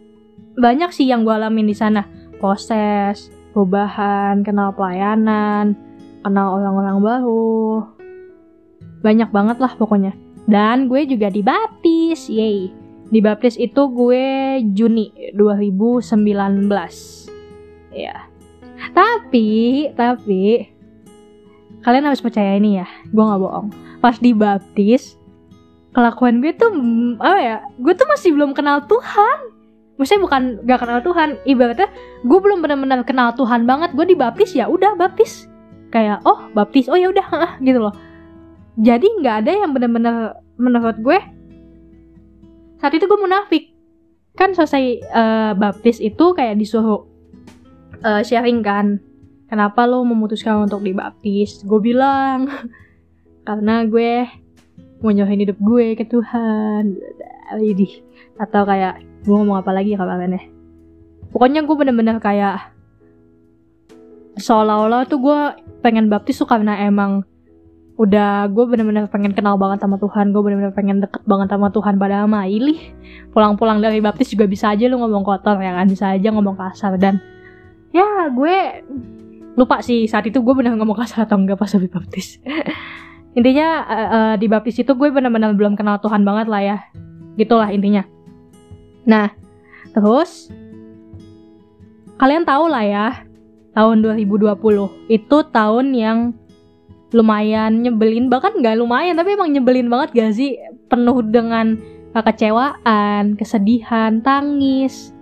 banyak 0.60 0.92
sih 0.92 1.08
yang 1.08 1.24
gue 1.24 1.32
alamin 1.32 1.72
di 1.72 1.74
sana. 1.74 2.04
Proses 2.38 3.32
perubahan 3.56 4.44
kenal 4.44 4.76
pelayanan 4.76 5.91
kenal 6.22 6.58
orang-orang 6.58 6.98
baru 7.02 7.50
banyak 9.02 9.30
banget 9.34 9.58
lah 9.58 9.74
pokoknya 9.76 10.14
dan 10.50 10.90
gue 10.90 11.06
juga 11.06 11.30
dibaptis, 11.30 12.26
yay. 12.32 12.74
Dibaptis 13.12 13.60
itu 13.60 13.82
gue 13.92 14.60
Juni 14.72 15.12
2019. 15.36 16.72
Ya. 17.92 18.28
Tapi, 18.96 19.50
tapi 19.94 20.66
kalian 21.86 22.08
harus 22.08 22.24
percaya 22.24 22.58
ini 22.58 22.82
ya, 22.82 22.88
gue 23.12 23.24
nggak 23.24 23.42
bohong. 23.42 23.68
Pas 24.02 24.18
dibaptis, 24.18 25.20
kelakuan 25.94 26.42
gue 26.42 26.56
tuh 26.56 26.72
apa 27.22 27.40
ya? 27.40 27.58
Gue 27.78 27.94
tuh 27.94 28.08
masih 28.10 28.34
belum 28.34 28.58
kenal 28.58 28.88
Tuhan. 28.90 29.54
Maksudnya 30.00 30.24
bukan 30.26 30.42
gak 30.66 30.82
kenal 30.82 31.00
Tuhan, 31.06 31.38
ibaratnya 31.46 31.86
gue 32.26 32.40
belum 32.42 32.66
benar-benar 32.66 33.06
kenal 33.06 33.38
Tuhan 33.38 33.70
banget. 33.70 33.94
Gue 33.94 34.10
dibaptis 34.10 34.58
ya 34.58 34.66
udah 34.66 34.98
baptis. 34.98 35.51
Kayak 35.92 36.24
oh 36.24 36.48
baptis, 36.56 36.88
oh 36.88 36.96
ya 36.96 37.12
udah 37.12 37.60
gitu 37.60 37.80
loh. 37.84 37.96
Jadi 38.80 39.08
nggak 39.20 39.36
ada 39.46 39.52
yang 39.52 39.72
bener-bener 39.76 40.40
menurut 40.56 40.98
gue 41.04 41.20
saat 42.82 42.98
itu 42.98 43.06
gue 43.06 43.20
munafik. 43.20 43.76
Kan 44.34 44.56
selesai 44.56 45.04
uh, 45.12 45.52
baptis 45.54 46.00
itu 46.02 46.34
kayak 46.34 46.58
disuruh 46.58 47.06
uh, 48.02 48.24
sharing 48.26 48.64
kan 48.66 48.98
kenapa 49.52 49.86
lo 49.86 50.02
memutuskan 50.08 50.66
untuk 50.66 50.82
dibaptis? 50.82 51.62
Gue 51.68 51.78
bilang 51.78 52.48
karena 53.48 53.86
gue 53.86 54.26
mau 55.04 55.12
nyobain 55.12 55.44
hidup 55.44 55.60
gue 55.62 55.94
ke 55.94 56.08
Tuhan. 56.10 56.98
Atau 58.40 58.64
kayak 58.66 59.04
gue 59.28 59.36
ngomong 59.36 59.62
apa 59.62 59.76
lagi 59.76 59.94
kemarin 59.94 60.40
ya? 60.40 60.44
Pokoknya 61.30 61.62
gue 61.68 61.76
bener-bener 61.76 62.18
kayak 62.18 62.72
seolah-olah 64.42 65.06
tuh 65.06 65.22
gue 65.22 65.40
pengen 65.86 66.10
baptis 66.10 66.42
tuh 66.42 66.50
karena 66.50 66.82
emang 66.84 67.24
udah 68.02 68.50
gue 68.50 68.66
bener-bener 68.66 69.06
pengen 69.14 69.30
kenal 69.30 69.62
banget 69.62 69.86
sama 69.86 70.02
Tuhan 70.02 70.34
gue 70.34 70.42
bener-bener 70.42 70.74
pengen 70.74 71.06
deket 71.06 71.22
banget 71.30 71.54
sama 71.54 71.70
Tuhan. 71.70 72.02
Pada 72.02 72.26
ama 72.26 72.50
ilih 72.50 72.80
pulang-pulang 73.30 73.78
dari 73.78 74.02
baptis 74.02 74.34
juga 74.34 74.50
bisa 74.50 74.74
aja 74.74 74.90
lu 74.90 74.98
ngomong 74.98 75.22
kotor 75.22 75.62
ya 75.62 75.78
kan? 75.78 75.86
Bisa 75.86 76.18
aja 76.18 76.28
ngomong 76.34 76.58
kasar. 76.58 76.98
Dan 76.98 77.22
ya 77.94 78.28
gue 78.34 78.82
lupa 79.54 79.86
sih 79.86 80.10
saat 80.10 80.26
itu 80.26 80.42
gue 80.42 80.54
bener 80.58 80.74
ngomong 80.82 80.98
kasar 80.98 81.30
atau 81.30 81.38
enggak 81.38 81.62
pas 81.62 81.70
habis 81.70 81.92
baptis. 81.94 82.28
Intinya 83.38 83.68
uh, 83.88 84.10
uh, 84.12 84.34
di 84.36 84.50
baptis 84.50 84.82
itu 84.82 84.92
gue 84.92 85.08
bener-bener 85.14 85.54
belum 85.54 85.78
kenal 85.78 86.02
Tuhan 86.02 86.26
banget 86.26 86.50
lah 86.50 86.62
ya. 86.66 86.78
Gitulah 87.38 87.72
intinya. 87.72 88.04
Nah 89.08 89.32
terus 89.96 90.52
kalian 92.20 92.44
tahu 92.44 92.66
lah 92.68 92.84
ya 92.84 93.08
tahun 93.72 94.04
2020 94.04 95.12
itu 95.12 95.38
tahun 95.52 95.86
yang 95.96 96.20
lumayan 97.12 97.84
nyebelin 97.84 98.32
bahkan 98.32 98.56
nggak 98.56 98.80
lumayan 98.80 99.20
tapi 99.20 99.36
emang 99.36 99.52
nyebelin 99.52 99.92
banget 99.92 100.10
gak 100.16 100.32
sih? 100.36 100.56
Penuh 100.88 101.24
dengan 101.24 101.80
kekecewaan 102.12 103.40
kesedihan 103.40 104.20
tangis. 104.20 105.16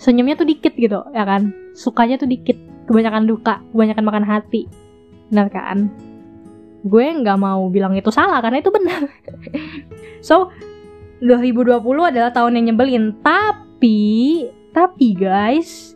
Senyumnya 0.00 0.36
tuh 0.36 0.48
dikit 0.48 0.72
gitu 0.76 1.00
ya 1.12 1.24
kan? 1.24 1.52
Sukanya 1.76 2.20
tuh 2.20 2.28
dikit. 2.28 2.56
Kebanyakan 2.84 3.24
duka 3.24 3.64
kebanyakan 3.72 4.04
makan 4.04 4.24
hati. 4.28 4.68
Benar 5.32 5.48
kan? 5.48 5.88
Gue 6.84 7.08
nggak 7.08 7.40
mau 7.40 7.64
bilang 7.72 7.96
itu 7.96 8.12
salah 8.12 8.44
karena 8.44 8.60
itu 8.60 8.68
benar. 8.72 9.08
So 10.24 10.48
2020 11.20 11.80
adalah 11.84 12.32
tahun 12.32 12.60
yang 12.60 12.72
nyebelin. 12.72 13.16
Tapi 13.20 14.44
tapi 14.72 15.16
guys 15.16 15.93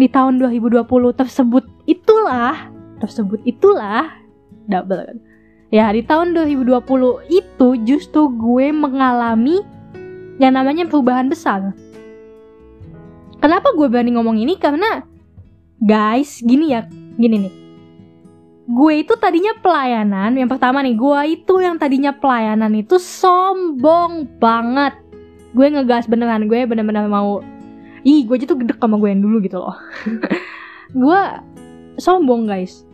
di 0.00 0.08
tahun 0.08 0.40
2020 0.40 0.88
tersebut 1.12 1.68
itulah 1.84 2.72
tersebut 3.04 3.44
itulah 3.44 4.08
double 4.64 5.04
kan. 5.04 5.18
Ya 5.68 5.92
di 5.92 6.00
tahun 6.00 6.32
2020 6.32 6.80
itu 7.28 7.68
justru 7.84 8.32
gue 8.32 8.72
mengalami 8.72 9.60
yang 10.40 10.56
namanya 10.56 10.88
perubahan 10.88 11.28
besar. 11.28 11.76
Kenapa 13.44 13.76
gue 13.76 13.86
berani 13.92 14.16
ngomong 14.16 14.40
ini? 14.40 14.56
Karena 14.56 15.04
guys, 15.80 16.40
gini 16.40 16.72
ya, 16.72 16.88
gini 17.20 17.48
nih. 17.48 17.54
Gue 18.70 19.02
itu 19.02 19.16
tadinya 19.16 19.56
pelayanan, 19.60 20.36
yang 20.36 20.46
pertama 20.46 20.84
nih, 20.84 20.94
gue 20.94 21.20
itu 21.40 21.54
yang 21.58 21.76
tadinya 21.80 22.12
pelayanan 22.12 22.70
itu 22.76 23.00
sombong 23.00 24.28
banget. 24.38 24.94
Gue 25.56 25.66
ngegas 25.72 26.06
beneran, 26.06 26.46
gue 26.46 26.68
bener-bener 26.68 27.08
mau 27.08 27.42
Ih, 28.06 28.24
gue 28.24 28.34
aja 28.36 28.46
tuh 28.48 28.58
gede 28.60 28.76
sama 28.76 28.96
gue 28.96 29.08
yang 29.12 29.22
dulu 29.22 29.40
gitu 29.44 29.60
loh. 29.60 29.76
gue 31.00 31.20
sombong 32.00 32.48
guys 32.48 32.88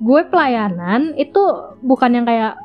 gue 0.00 0.20
pelayanan 0.32 1.12
itu 1.20 1.40
bukan 1.84 2.10
yang 2.16 2.24
kayak 2.24 2.56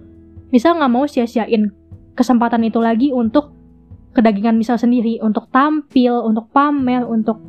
misal 0.53 0.77
nggak 0.77 0.93
mau 0.93 1.09
sia-siain 1.09 1.73
kesempatan 2.13 2.61
itu 2.69 2.83
lagi 2.83 3.09
untuk 3.17 3.57
kedagingan 4.13 4.61
misal 4.61 4.77
sendiri, 4.77 5.23
untuk 5.25 5.49
tampil, 5.49 6.21
untuk 6.21 6.53
pamer, 6.53 7.07
untuk 7.07 7.41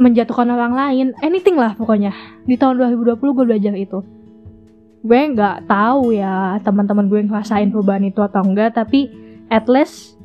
menjatuhkan 0.00 0.48
orang 0.48 0.72
lain, 0.72 1.06
anything 1.20 1.58
lah 1.58 1.76
pokoknya. 1.76 2.14
Di 2.48 2.54
tahun 2.56 2.80
2020 2.80 3.18
gue 3.18 3.44
belajar 3.44 3.74
itu. 3.76 4.23
Gue 5.04 5.20
nggak 5.36 5.68
tahu 5.68 6.16
ya 6.16 6.56
teman-teman 6.64 7.12
gue 7.12 7.20
ngerasain 7.28 7.68
perubahan 7.68 8.08
itu 8.08 8.24
atau 8.24 8.40
enggak, 8.40 8.72
tapi 8.72 9.12
at 9.52 9.68
least 9.68 10.16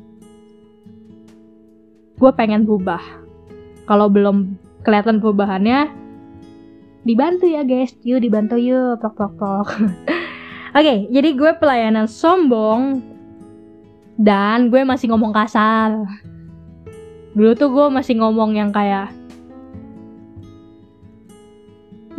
gue 2.16 2.30
pengen 2.32 2.64
berubah. 2.64 3.00
Kalau 3.84 4.08
belum 4.08 4.56
kelihatan 4.80 5.20
perubahannya 5.20 5.92
dibantu 7.04 7.44
ya 7.44 7.60
guys. 7.60 7.92
Yuk 8.00 8.24
dibantu 8.24 8.56
yuk. 8.56 8.96
Tok 9.04 9.14
tok 9.20 9.34
tok 9.36 9.68
oke 10.70 10.86
okay, 10.86 11.10
jadi 11.10 11.28
gue 11.34 11.50
pelayanan 11.58 12.06
sombong 12.06 13.02
dan 14.20 14.70
gue 14.70 14.80
masih 14.86 15.10
ngomong 15.12 15.34
kasar. 15.34 16.08
Dulu 17.36 17.52
tuh 17.52 17.68
gue 17.68 17.86
masih 17.92 18.16
ngomong 18.18 18.56
yang 18.56 18.70
kayak 18.70 19.19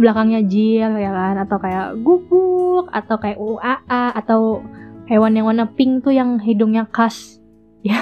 belakangnya 0.01 0.41
jil 0.49 0.97
ya 0.97 1.13
kan? 1.13 1.37
Atau 1.37 1.61
kayak 1.61 2.01
guguk 2.01 2.89
atau 2.89 3.15
kayak 3.21 3.37
UAA 3.37 4.05
atau 4.17 4.65
hewan 5.05 5.37
yang 5.37 5.45
warna 5.45 5.69
pink 5.69 6.01
tuh 6.01 6.13
yang 6.17 6.41
hidungnya 6.41 6.89
khas. 6.89 7.37
Ya 7.81 7.97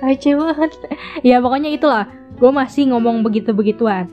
lucu 0.00 0.40
banget. 0.40 0.72
Ya 1.20 1.36
pokoknya 1.44 1.68
itulah. 1.68 2.08
Gue 2.40 2.48
masih 2.48 2.88
ngomong 2.88 3.20
begitu 3.20 3.52
begituan 3.52 4.08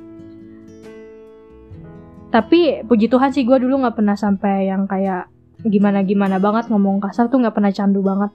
tapi 2.31 2.79
puji 2.87 3.11
Tuhan 3.11 3.35
sih 3.35 3.43
gue 3.43 3.59
dulu 3.59 3.83
nggak 3.83 3.99
pernah 3.99 4.15
sampai 4.15 4.71
yang 4.71 4.87
kayak 4.87 5.27
gimana 5.67 6.01
gimana 6.01 6.39
banget 6.39 6.71
ngomong 6.71 7.03
kasar 7.03 7.27
tuh 7.27 7.43
nggak 7.43 7.53
pernah 7.53 7.75
candu 7.75 7.99
banget. 8.01 8.31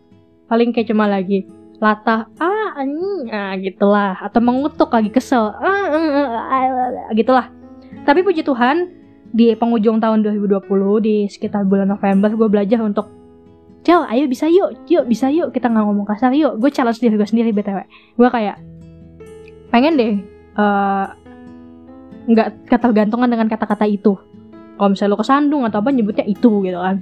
Paling 0.46 0.70
kayak 0.70 0.92
cuma 0.92 1.08
lagi 1.08 1.48
latah 1.80 2.28
ah 2.36 2.76
anjing. 2.76 3.32
Ah 3.32 3.56
gitulah. 3.56 4.20
Atau 4.20 4.44
mengutuk 4.44 4.92
lagi 4.92 5.08
kesel 5.08 5.48
ah, 5.48 5.64
ah, 5.64 6.08
ah, 6.12 6.28
ah, 7.08 7.12
gitulah 7.16 7.48
tapi 8.06 8.22
puji 8.22 8.46
Tuhan 8.46 8.88
di 9.34 9.52
penghujung 9.58 9.98
tahun 9.98 10.22
2020 10.22 10.62
di 11.02 11.26
sekitar 11.26 11.66
bulan 11.66 11.90
November 11.90 12.30
gue 12.32 12.48
belajar 12.48 12.80
untuk 12.80 13.10
Cel, 13.86 14.02
ayo 14.10 14.26
bisa 14.26 14.50
yuk, 14.50 14.82
yuk 14.90 15.06
bisa 15.06 15.30
yuk 15.30 15.54
kita 15.54 15.70
nggak 15.70 15.86
ngomong 15.86 16.10
kasar 16.10 16.34
yuk. 16.34 16.58
Gue 16.58 16.74
challenge 16.74 16.98
diri 16.98 17.14
gue 17.14 17.22
sendiri 17.22 17.54
btw. 17.54 17.86
Gue 18.18 18.26
kayak 18.34 18.58
pengen 19.70 19.94
deh 19.94 20.18
nggak 22.26 22.48
uh, 22.50 22.54
ketergantungan 22.66 23.30
dengan 23.30 23.46
kata-kata 23.46 23.86
itu. 23.86 24.18
Kalau 24.74 24.90
misalnya 24.90 25.14
lo 25.14 25.22
kesandung 25.22 25.62
atau 25.70 25.78
apa 25.78 25.94
nyebutnya 25.94 26.26
itu 26.26 26.66
gitu 26.66 26.78
kan. 26.82 26.98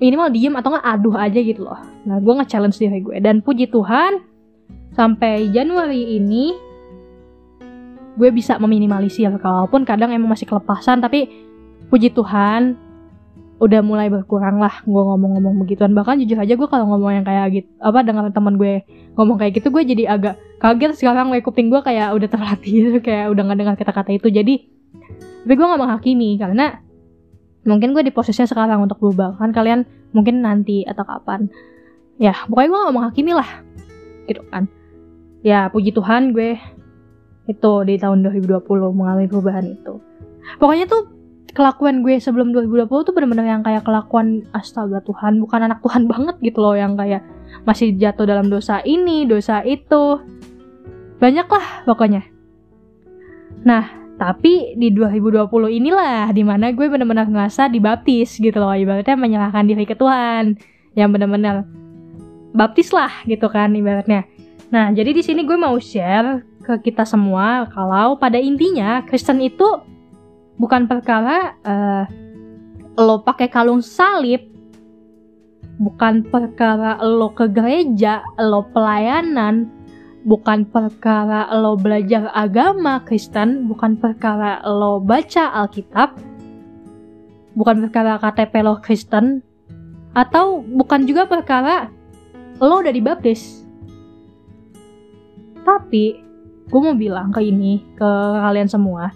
Minimal 0.00 0.32
diem 0.32 0.56
atau 0.56 0.72
nggak 0.72 0.86
aduh 0.96 1.12
aja 1.20 1.40
gitu 1.44 1.68
loh. 1.68 1.76
Nah 2.08 2.24
gue 2.24 2.32
nge-challenge 2.40 2.80
diri 2.80 3.04
gue 3.04 3.20
dan 3.20 3.44
puji 3.44 3.68
Tuhan 3.68 4.24
sampai 4.96 5.52
Januari 5.52 6.16
ini 6.16 6.56
gue 8.16 8.28
bisa 8.32 8.56
meminimalisir. 8.56 9.30
Kalaupun 9.38 9.84
kadang 9.84 10.10
emang 10.10 10.32
masih 10.32 10.48
kelepasan 10.48 11.04
tapi 11.04 11.28
puji 11.92 12.10
Tuhan 12.16 12.76
udah 13.56 13.80
mulai 13.80 14.12
berkurang 14.12 14.60
lah 14.60 14.84
gue 14.84 15.02
ngomong-ngomong 15.02 15.64
begituan. 15.64 15.92
Bahkan 15.96 16.20
jujur 16.24 16.36
aja 16.40 16.52
gue 16.56 16.68
kalau 16.68 16.88
ngomong 16.92 17.22
yang 17.22 17.24
kayak 17.24 17.46
gitu 17.52 17.68
apa 17.80 18.04
dengan 18.04 18.28
teman 18.32 18.60
gue 18.60 18.84
ngomong 19.16 19.36
kayak 19.40 19.60
gitu 19.60 19.72
gue 19.72 19.82
jadi 19.84 20.12
agak 20.12 20.34
kaget 20.60 20.92
sekarang 20.96 21.32
gue 21.32 21.40
kuping 21.40 21.72
gue 21.72 21.80
kayak 21.80 22.12
udah 22.12 22.28
terlatih 22.28 22.72
gitu 22.72 22.98
kayak 23.06 23.32
udah 23.32 23.42
nggak 23.48 23.58
dengar 23.60 23.74
kata-kata 23.80 24.10
itu. 24.16 24.28
Jadi 24.28 24.54
tapi 25.46 25.52
gue 25.54 25.66
nggak 25.66 25.80
menghakimi 25.80 26.36
karena 26.36 26.82
mungkin 27.64 27.96
gue 27.96 28.02
di 28.04 28.12
posisinya 28.12 28.48
sekarang 28.48 28.84
untuk 28.84 29.00
berubah. 29.00 29.40
Kan 29.40 29.56
kalian 29.56 29.88
mungkin 30.12 30.44
nanti 30.44 30.84
atau 30.84 31.04
kapan. 31.04 31.48
Ya 32.16 32.32
pokoknya 32.48 32.68
gue 32.72 32.80
gak 32.80 32.96
menghakimi 32.96 33.32
lah 33.36 33.50
gitu 34.24 34.40
kan. 34.48 34.68
Ya 35.44 35.68
puji 35.68 35.92
Tuhan 35.92 36.32
gue 36.32 36.56
itu 37.46 37.72
di 37.86 37.94
tahun 37.98 38.26
2020 38.26 38.62
mengalami 38.94 39.26
perubahan 39.30 39.66
itu. 39.66 40.02
Pokoknya 40.58 40.86
tuh 40.86 41.10
kelakuan 41.56 42.04
gue 42.04 42.20
sebelum 42.20 42.52
2020 42.52 42.90
tuh 42.90 43.14
bener-bener 43.16 43.48
yang 43.48 43.64
kayak 43.64 43.86
kelakuan 43.86 44.44
astaga 44.52 45.00
Tuhan 45.02 45.40
bukan 45.40 45.64
anak 45.64 45.80
Tuhan 45.80 46.04
banget 46.12 46.36
gitu 46.42 46.58
loh. 46.60 46.76
Yang 46.76 46.92
kayak 47.00 47.22
masih 47.64 47.94
jatuh 47.96 48.26
dalam 48.28 48.52
dosa 48.52 48.82
ini 48.82 49.24
dosa 49.24 49.62
itu. 49.62 50.20
Banyak 51.16 51.48
lah 51.48 51.66
pokoknya. 51.88 52.22
Nah 53.64 54.04
tapi 54.16 54.76
di 54.80 54.92
2020 54.96 55.48
inilah 55.76 56.32
di 56.32 56.40
mana 56.40 56.72
gue 56.72 56.88
bener-bener 56.88 57.28
ngerasa 57.28 57.72
dibaptis 57.72 58.36
gitu 58.36 58.58
loh. 58.60 58.74
Ibaratnya 58.76 59.16
menyerahkan 59.16 59.64
diri 59.64 59.88
ke 59.88 59.96
Tuhan. 59.96 60.60
Yang 60.96 61.08
bener-bener 61.12 61.64
baptis 62.56 62.88
lah 62.92 63.12
gitu 63.28 63.48
kan 63.52 63.76
ibaratnya. 63.76 64.24
Nah 64.72 64.90
jadi 64.92 65.12
di 65.12 65.22
sini 65.24 65.44
gue 65.44 65.56
mau 65.60 65.76
share 65.76 66.55
ke 66.66 66.90
kita 66.90 67.06
semua 67.06 67.70
kalau 67.70 68.18
pada 68.18 68.42
intinya 68.42 69.06
Kristen 69.06 69.38
itu 69.38 69.64
bukan 70.58 70.90
perkara 70.90 71.54
uh, 71.62 72.04
lo 72.98 73.22
pakai 73.22 73.46
kalung 73.46 73.78
salib 73.78 74.42
bukan 75.78 76.26
perkara 76.26 76.98
lo 77.06 77.30
ke 77.30 77.46
gereja 77.46 78.26
lo 78.42 78.66
pelayanan 78.74 79.70
bukan 80.26 80.66
perkara 80.66 81.46
lo 81.54 81.78
belajar 81.78 82.34
agama 82.34 82.98
Kristen 83.06 83.70
bukan 83.70 83.94
perkara 83.94 84.58
lo 84.66 84.98
baca 84.98 85.54
Alkitab 85.62 86.18
bukan 87.54 87.86
perkara 87.86 88.18
KTP 88.18 88.66
lo 88.66 88.82
Kristen 88.82 89.46
atau 90.16 90.64
bukan 90.64 91.06
juga 91.06 91.28
perkara 91.28 91.92
lo 92.60 92.80
udah 92.80 92.92
dibaptis. 92.92 93.64
Tapi 95.60 96.25
gue 96.66 96.80
mau 96.80 96.96
bilang 96.98 97.30
ke 97.30 97.40
ini 97.42 97.82
ke 97.94 98.10
kalian 98.42 98.66
semua. 98.66 99.14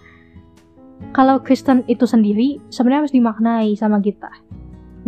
Kalau 1.17 1.41
Kristen 1.41 1.83
itu 1.89 2.05
sendiri 2.05 2.61
sebenarnya 2.69 3.09
harus 3.09 3.15
dimaknai 3.17 3.75
sama 3.75 3.99
kita. 3.99 4.31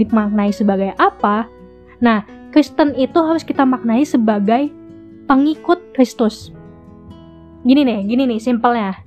Dimaknai 0.01 0.51
sebagai 0.51 0.97
apa? 0.97 1.47
Nah 2.01 2.25
Kristen 2.51 2.97
itu 2.97 3.19
harus 3.21 3.45
kita 3.47 3.63
maknai 3.63 4.03
sebagai 4.03 4.73
pengikut 5.31 5.95
Kristus. 5.95 6.51
Gini 7.63 7.87
nih 7.87 8.05
gini 8.09 8.27
nih 8.27 8.41
simpelnya. 8.43 8.99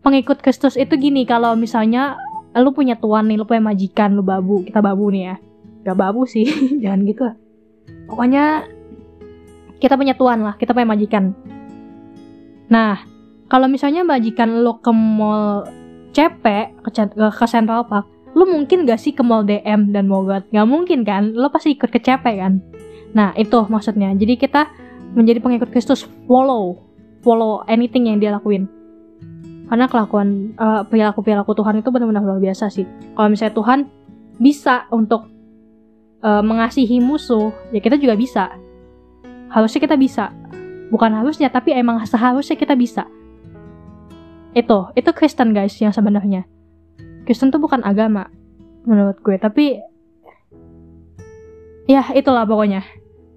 Pengikut 0.00 0.40
Kristus 0.40 0.80
itu 0.80 0.96
gini 0.96 1.28
kalau 1.28 1.52
misalnya 1.54 2.16
lu 2.56 2.72
punya 2.72 2.96
tuan 2.96 3.28
nih 3.28 3.36
lu 3.36 3.44
punya 3.44 3.62
majikan 3.62 4.16
lu 4.16 4.24
babu 4.24 4.64
kita 4.64 4.80
babu 4.80 5.12
nih 5.12 5.22
ya. 5.30 5.36
Gak 5.80 5.96
babu 5.96 6.28
sih 6.28 6.44
jangan 6.82 7.04
gitu 7.08 7.24
pokoknya 8.10 8.66
kita 9.78 9.94
punya 9.94 10.18
tuan 10.18 10.42
lah 10.42 10.58
kita 10.58 10.74
punya 10.74 10.90
majikan 10.90 11.32
Nah, 12.70 13.02
kalau 13.50 13.66
misalnya 13.66 14.06
majikan 14.06 14.62
lo 14.62 14.78
ke 14.78 14.94
mall 14.94 15.66
CP, 16.14 16.44
ke, 16.86 16.90
ke 17.10 17.46
Central 17.50 17.84
Park, 17.90 18.06
lo 18.38 18.46
mungkin 18.46 18.86
gak 18.86 19.02
sih 19.02 19.10
ke 19.10 19.26
mall 19.26 19.42
DM 19.42 19.90
dan 19.90 20.06
Mogot? 20.06 20.46
Gak 20.54 20.66
mungkin 20.70 21.02
kan? 21.02 21.34
Lo 21.34 21.50
pasti 21.50 21.74
ikut 21.74 21.90
ke 21.90 21.98
CP 21.98 22.24
kan? 22.38 22.62
Nah, 23.10 23.34
itu 23.34 23.66
maksudnya. 23.66 24.14
Jadi 24.14 24.38
kita 24.38 24.70
menjadi 25.18 25.42
pengikut 25.42 25.74
Kristus 25.74 26.06
follow, 26.30 26.78
follow 27.26 27.66
anything 27.66 28.06
yang 28.06 28.22
dia 28.22 28.30
lakuin. 28.30 28.70
Karena 29.66 29.86
kelakuan 29.86 30.54
uh, 30.58 30.82
perilaku-perilaku 30.86 31.54
Tuhan 31.54 31.82
itu 31.82 31.90
benar-benar 31.90 32.22
luar 32.22 32.42
biasa 32.42 32.70
sih. 32.70 32.86
Kalau 33.14 33.28
misalnya 33.30 33.54
Tuhan 33.54 33.78
bisa 34.38 34.86
untuk 34.90 35.30
uh, 36.22 36.42
mengasihi 36.42 36.98
musuh, 36.98 37.50
ya 37.74 37.78
kita 37.78 37.98
juga 37.98 38.18
bisa. 38.18 38.50
Harusnya 39.50 39.82
kita 39.82 39.94
bisa 39.98 40.30
bukan 40.90 41.14
harusnya 41.14 41.48
tapi 41.48 41.72
emang 41.72 42.02
seharusnya 42.04 42.58
kita 42.58 42.74
bisa. 42.74 43.06
Itu 44.52 44.90
itu 44.98 45.10
Kristen 45.14 45.54
guys 45.54 45.78
yang 45.78 45.94
sebenarnya. 45.94 46.44
Kristen 47.24 47.54
tuh 47.54 47.62
bukan 47.62 47.86
agama 47.86 48.26
menurut 48.84 49.22
gue. 49.22 49.38
Tapi 49.38 49.78
ya 51.86 52.10
itulah 52.12 52.42
pokoknya. 52.44 52.82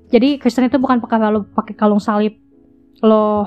Jadi 0.10 0.38
Kristen 0.42 0.70
itu 0.70 0.78
bukan 0.82 1.02
perkara 1.02 1.30
lo 1.30 1.46
pakai 1.54 1.78
kalung 1.78 2.02
salib. 2.02 2.38
Lo 3.06 3.46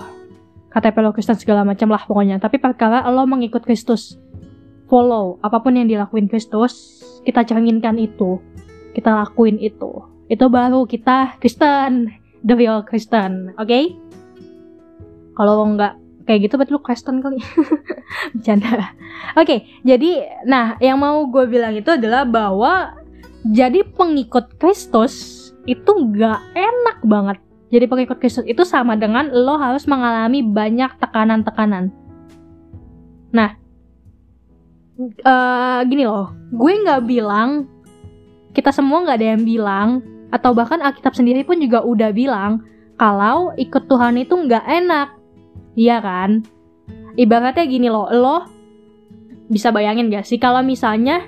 KTP 0.70 0.96
lo 1.02 1.10
Kristen 1.10 1.38
segala 1.38 1.66
macam 1.66 1.90
lah 1.90 2.02
pokoknya. 2.06 2.38
Tapi 2.38 2.62
perkara 2.62 3.02
lo 3.10 3.26
mengikut 3.26 3.66
Kristus. 3.66 4.14
Follow 4.86 5.42
apa 5.42 5.58
pun 5.58 5.74
yang 5.74 5.90
dilakuin 5.90 6.30
Kristus 6.30 7.02
kita 7.26 7.42
cerminkan 7.42 7.98
itu. 7.98 8.38
Kita 8.94 9.12
lakuin 9.12 9.58
itu. 9.58 9.90
Itu 10.30 10.46
baru 10.46 10.86
kita 10.86 11.42
Kristen 11.42 12.10
the 12.46 12.54
real 12.54 12.80
Kristen, 12.86 13.52
oke? 13.58 13.66
Okay? 13.66 13.92
Kalau 15.34 15.66
nggak 15.74 16.06
kayak 16.26 16.50
gitu 16.50 16.54
berarti 16.58 16.72
lu 16.74 16.82
Kristen 16.82 17.22
kali. 17.22 17.38
Bercanda. 18.34 18.94
Oke, 19.34 19.42
okay, 19.42 19.58
jadi 19.82 20.42
nah 20.46 20.78
yang 20.78 21.02
mau 21.02 21.26
gue 21.26 21.44
bilang 21.50 21.74
itu 21.74 21.90
adalah 21.90 22.26
bahwa 22.26 22.98
jadi 23.46 23.86
pengikut 23.94 24.58
Kristus 24.58 25.46
itu 25.66 25.90
nggak 25.90 26.40
enak 26.54 26.98
banget. 27.06 27.38
Jadi 27.70 27.84
pengikut 27.90 28.18
Kristus 28.22 28.46
itu 28.46 28.62
sama 28.62 28.94
dengan 28.94 29.30
lo 29.34 29.58
harus 29.58 29.86
mengalami 29.90 30.42
banyak 30.42 31.02
tekanan-tekanan. 31.02 31.90
Nah, 33.34 33.50
uh, 35.26 35.80
gini 35.86 36.06
loh, 36.06 36.30
gue 36.54 36.72
nggak 36.86 37.02
bilang 37.06 37.66
kita 38.54 38.70
semua 38.70 39.02
nggak 39.02 39.18
ada 39.18 39.28
yang 39.34 39.42
bilang 39.42 39.88
atau 40.34 40.50
bahkan 40.52 40.82
Alkitab 40.82 41.14
sendiri 41.14 41.46
pun 41.46 41.62
juga 41.62 41.82
udah 41.82 42.10
bilang 42.10 42.64
kalau 42.96 43.52
ikut 43.54 43.86
Tuhan 43.86 44.18
itu 44.20 44.34
nggak 44.34 44.64
enak. 44.64 45.08
Iya 45.76 46.00
kan? 46.00 46.30
Ibaratnya 47.16 47.64
gini 47.64 47.88
loh, 47.88 48.08
lo 48.12 48.38
bisa 49.46 49.70
bayangin 49.70 50.10
gak 50.10 50.26
sih 50.26 50.42
kalau 50.42 50.58
misalnya 50.60 51.22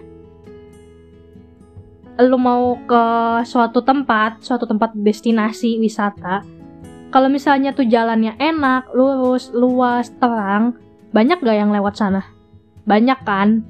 lo 2.19 2.35
mau 2.35 2.75
ke 2.83 3.05
suatu 3.47 3.79
tempat, 3.81 4.43
suatu 4.43 4.67
tempat 4.67 4.91
destinasi 4.99 5.79
wisata, 5.79 6.43
kalau 7.15 7.31
misalnya 7.31 7.71
tuh 7.71 7.87
jalannya 7.87 8.35
enak, 8.37 8.91
lurus, 8.91 9.55
luas, 9.55 10.11
terang, 10.19 10.75
banyak 11.15 11.39
gak 11.41 11.57
yang 11.57 11.71
lewat 11.71 11.95
sana? 11.95 12.27
Banyak 12.85 13.23
kan? 13.23 13.63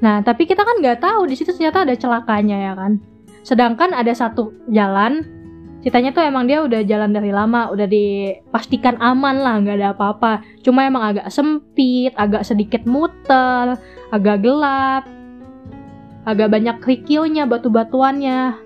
Nah, 0.00 0.24
tapi 0.24 0.48
kita 0.48 0.64
kan 0.64 0.80
nggak 0.80 1.04
tahu 1.04 1.28
di 1.28 1.36
situ 1.36 1.52
ternyata 1.52 1.84
ada 1.84 1.92
celakanya 1.92 2.56
ya 2.56 2.72
kan? 2.72 2.96
Sedangkan 3.40 3.96
ada 3.96 4.12
satu 4.12 4.52
jalan, 4.68 5.24
ceritanya 5.80 6.12
tuh 6.12 6.24
emang 6.24 6.44
dia 6.44 6.60
udah 6.60 6.84
jalan 6.84 7.12
dari 7.16 7.32
lama, 7.32 7.72
udah 7.72 7.88
dipastikan 7.88 9.00
aman 9.00 9.40
lah, 9.40 9.60
nggak 9.64 9.76
ada 9.80 9.88
apa-apa. 9.96 10.44
Cuma 10.60 10.84
emang 10.84 11.16
agak 11.16 11.32
sempit, 11.32 12.12
agak 12.20 12.44
sedikit 12.44 12.84
muter, 12.84 13.80
agak 14.12 14.44
gelap, 14.44 15.08
agak 16.28 16.52
banyak 16.52 16.76
kerikilnya, 16.84 17.48
batu-batuannya, 17.48 18.60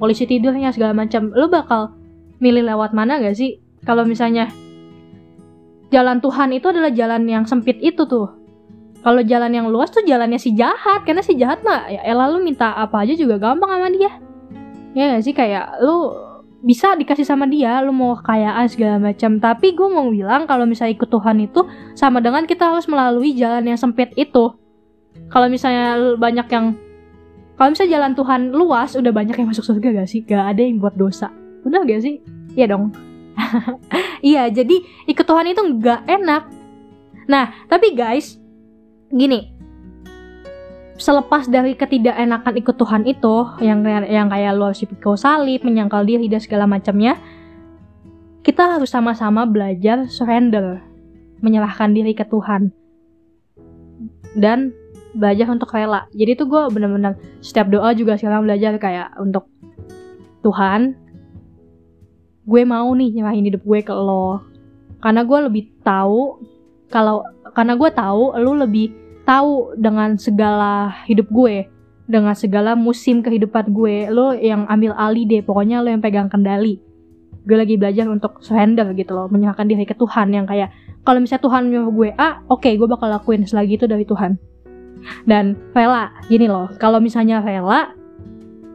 polisi 0.00 0.24
tidurnya 0.24 0.72
segala 0.72 0.96
macam. 0.96 1.32
Lo 1.36 1.52
bakal 1.52 1.92
milih 2.40 2.68
lewat 2.68 2.92
mana 2.96 3.20
gak 3.20 3.36
sih? 3.36 3.60
Kalau 3.84 4.04
misalnya 4.04 4.50
jalan 5.92 6.18
Tuhan 6.20 6.50
itu 6.52 6.66
adalah 6.68 6.92
jalan 6.92 7.28
yang 7.28 7.44
sempit 7.44 7.78
itu 7.80 8.04
tuh. 8.08 8.45
Kalau 9.06 9.22
jalan 9.22 9.54
yang 9.54 9.70
luas 9.70 9.94
tuh 9.94 10.02
jalannya 10.02 10.34
si 10.34 10.50
jahat 10.58 11.06
karena 11.06 11.22
si 11.22 11.38
jahat 11.38 11.62
mah 11.62 11.86
ya 11.86 12.02
elah 12.02 12.26
lu 12.26 12.42
minta 12.42 12.74
apa 12.74 13.06
aja 13.06 13.14
juga 13.14 13.38
gampang 13.38 13.70
sama 13.70 13.86
dia. 13.94 14.10
Ya 14.98 15.14
gak 15.14 15.22
sih? 15.22 15.30
Kayak 15.30 15.78
lu 15.78 16.10
bisa 16.66 16.98
dikasih 16.98 17.22
sama 17.22 17.46
dia 17.46 17.78
lu 17.86 17.94
mau 17.94 18.18
kekayaan 18.18 18.66
segala 18.66 18.98
macam. 18.98 19.38
Tapi 19.38 19.78
gue 19.78 19.86
mau 19.86 20.10
bilang 20.10 20.50
kalau 20.50 20.66
misalnya 20.66 20.98
ikut 20.98 21.06
Tuhan 21.06 21.38
itu 21.38 21.62
sama 21.94 22.18
dengan 22.18 22.50
kita 22.50 22.66
harus 22.66 22.90
melalui 22.90 23.30
jalan 23.38 23.62
yang 23.70 23.78
sempit 23.78 24.10
itu. 24.18 24.58
Kalau 25.30 25.46
misalnya 25.46 26.18
banyak 26.18 26.50
yang 26.50 26.74
kalau 27.54 27.78
misalnya 27.78 28.02
jalan 28.02 28.12
Tuhan 28.18 28.40
luas 28.58 28.90
udah 28.98 29.12
banyak 29.14 29.38
yang 29.38 29.46
masuk 29.54 29.70
surga 29.70 30.02
gak 30.02 30.10
sih? 30.10 30.26
Gak 30.26 30.50
ada 30.50 30.66
yang 30.66 30.82
buat 30.82 30.98
dosa. 30.98 31.30
Udah 31.62 31.86
gak 31.86 32.02
sih? 32.02 32.18
Iya 32.58 32.74
dong. 32.74 32.90
Iya 34.26 34.50
jadi 34.50 34.82
ikut 35.06 35.22
Tuhan 35.22 35.46
itu 35.46 35.62
gak 35.78 36.10
enak. 36.10 36.50
Nah 37.30 37.54
tapi 37.70 37.94
guys 37.94 38.42
gini. 39.12 39.54
Selepas 40.96 41.44
dari 41.44 41.76
ketidakenakan 41.76 42.56
ikut 42.56 42.76
Tuhan 42.80 43.04
itu 43.04 43.36
yang 43.60 43.84
yang 44.08 44.32
kayak 44.32 44.56
lu 44.56 44.72
harus 44.72 44.80
pikul 44.80 45.14
salib 45.20 45.60
menyangkal 45.60 46.08
diri 46.08 46.24
dan 46.24 46.40
segala 46.40 46.64
macamnya 46.64 47.20
kita 48.40 48.78
harus 48.78 48.88
sama-sama 48.88 49.44
belajar 49.44 50.08
surrender 50.08 50.80
menyerahkan 51.44 51.92
diri 51.92 52.16
ke 52.16 52.24
Tuhan 52.24 52.72
dan 54.38 54.72
belajar 55.12 55.52
untuk 55.52 55.68
rela. 55.74 56.08
Jadi 56.16 56.32
tuh 56.38 56.46
gue 56.48 56.62
bener-bener 56.72 57.18
setiap 57.44 57.68
doa 57.68 57.92
juga 57.92 58.16
sekarang 58.16 58.48
belajar 58.48 58.80
kayak 58.80 59.18
untuk 59.20 59.52
Tuhan 60.40 60.96
gue 62.46 62.62
mau 62.62 62.86
nih 62.94 63.20
nyerahin 63.20 63.50
hidup 63.50 63.66
gue 63.66 63.80
ke 63.82 63.90
lo. 63.90 64.40
Karena 65.02 65.26
gue 65.26 65.38
lebih 65.50 65.64
tahu 65.82 66.40
kalau 66.90 67.26
karena 67.54 67.74
gue 67.74 67.90
tahu 67.90 68.36
lo 68.38 68.52
lebih 68.62 68.94
tahu 69.26 69.74
dengan 69.74 70.14
segala 70.14 71.02
hidup 71.10 71.26
gue 71.28 71.66
dengan 72.06 72.38
segala 72.38 72.78
musim 72.78 73.20
kehidupan 73.20 73.74
gue. 73.74 74.08
Lo 74.08 74.32
yang 74.32 74.64
ambil 74.70 74.94
alih 74.94 75.26
deh 75.26 75.42
pokoknya 75.42 75.82
lo 75.82 75.90
yang 75.90 76.00
pegang 76.00 76.30
kendali. 76.30 76.78
Gue 77.46 77.58
lagi 77.58 77.78
belajar 77.78 78.06
untuk 78.10 78.42
surrender 78.42 78.90
gitu 78.94 79.14
loh 79.14 79.26
menyerahkan 79.30 79.66
diri 79.66 79.86
ke 79.86 79.94
Tuhan 79.94 80.34
yang 80.34 80.46
kayak 80.46 80.70
kalau 81.06 81.22
misalnya 81.22 81.46
Tuhan 81.46 81.62
nyuruh 81.70 81.92
gue 81.94 82.10
ah 82.18 82.42
oke 82.50 82.66
okay, 82.66 82.74
gue 82.74 82.86
bakal 82.90 83.10
lakuin 83.10 83.46
selagi 83.46 83.78
itu 83.78 83.86
dari 83.90 84.06
Tuhan. 84.06 84.38
Dan 85.26 85.54
rela 85.74 86.10
gini 86.26 86.46
loh 86.50 86.70
kalau 86.78 86.98
misalnya 86.98 87.42
rela 87.42 87.94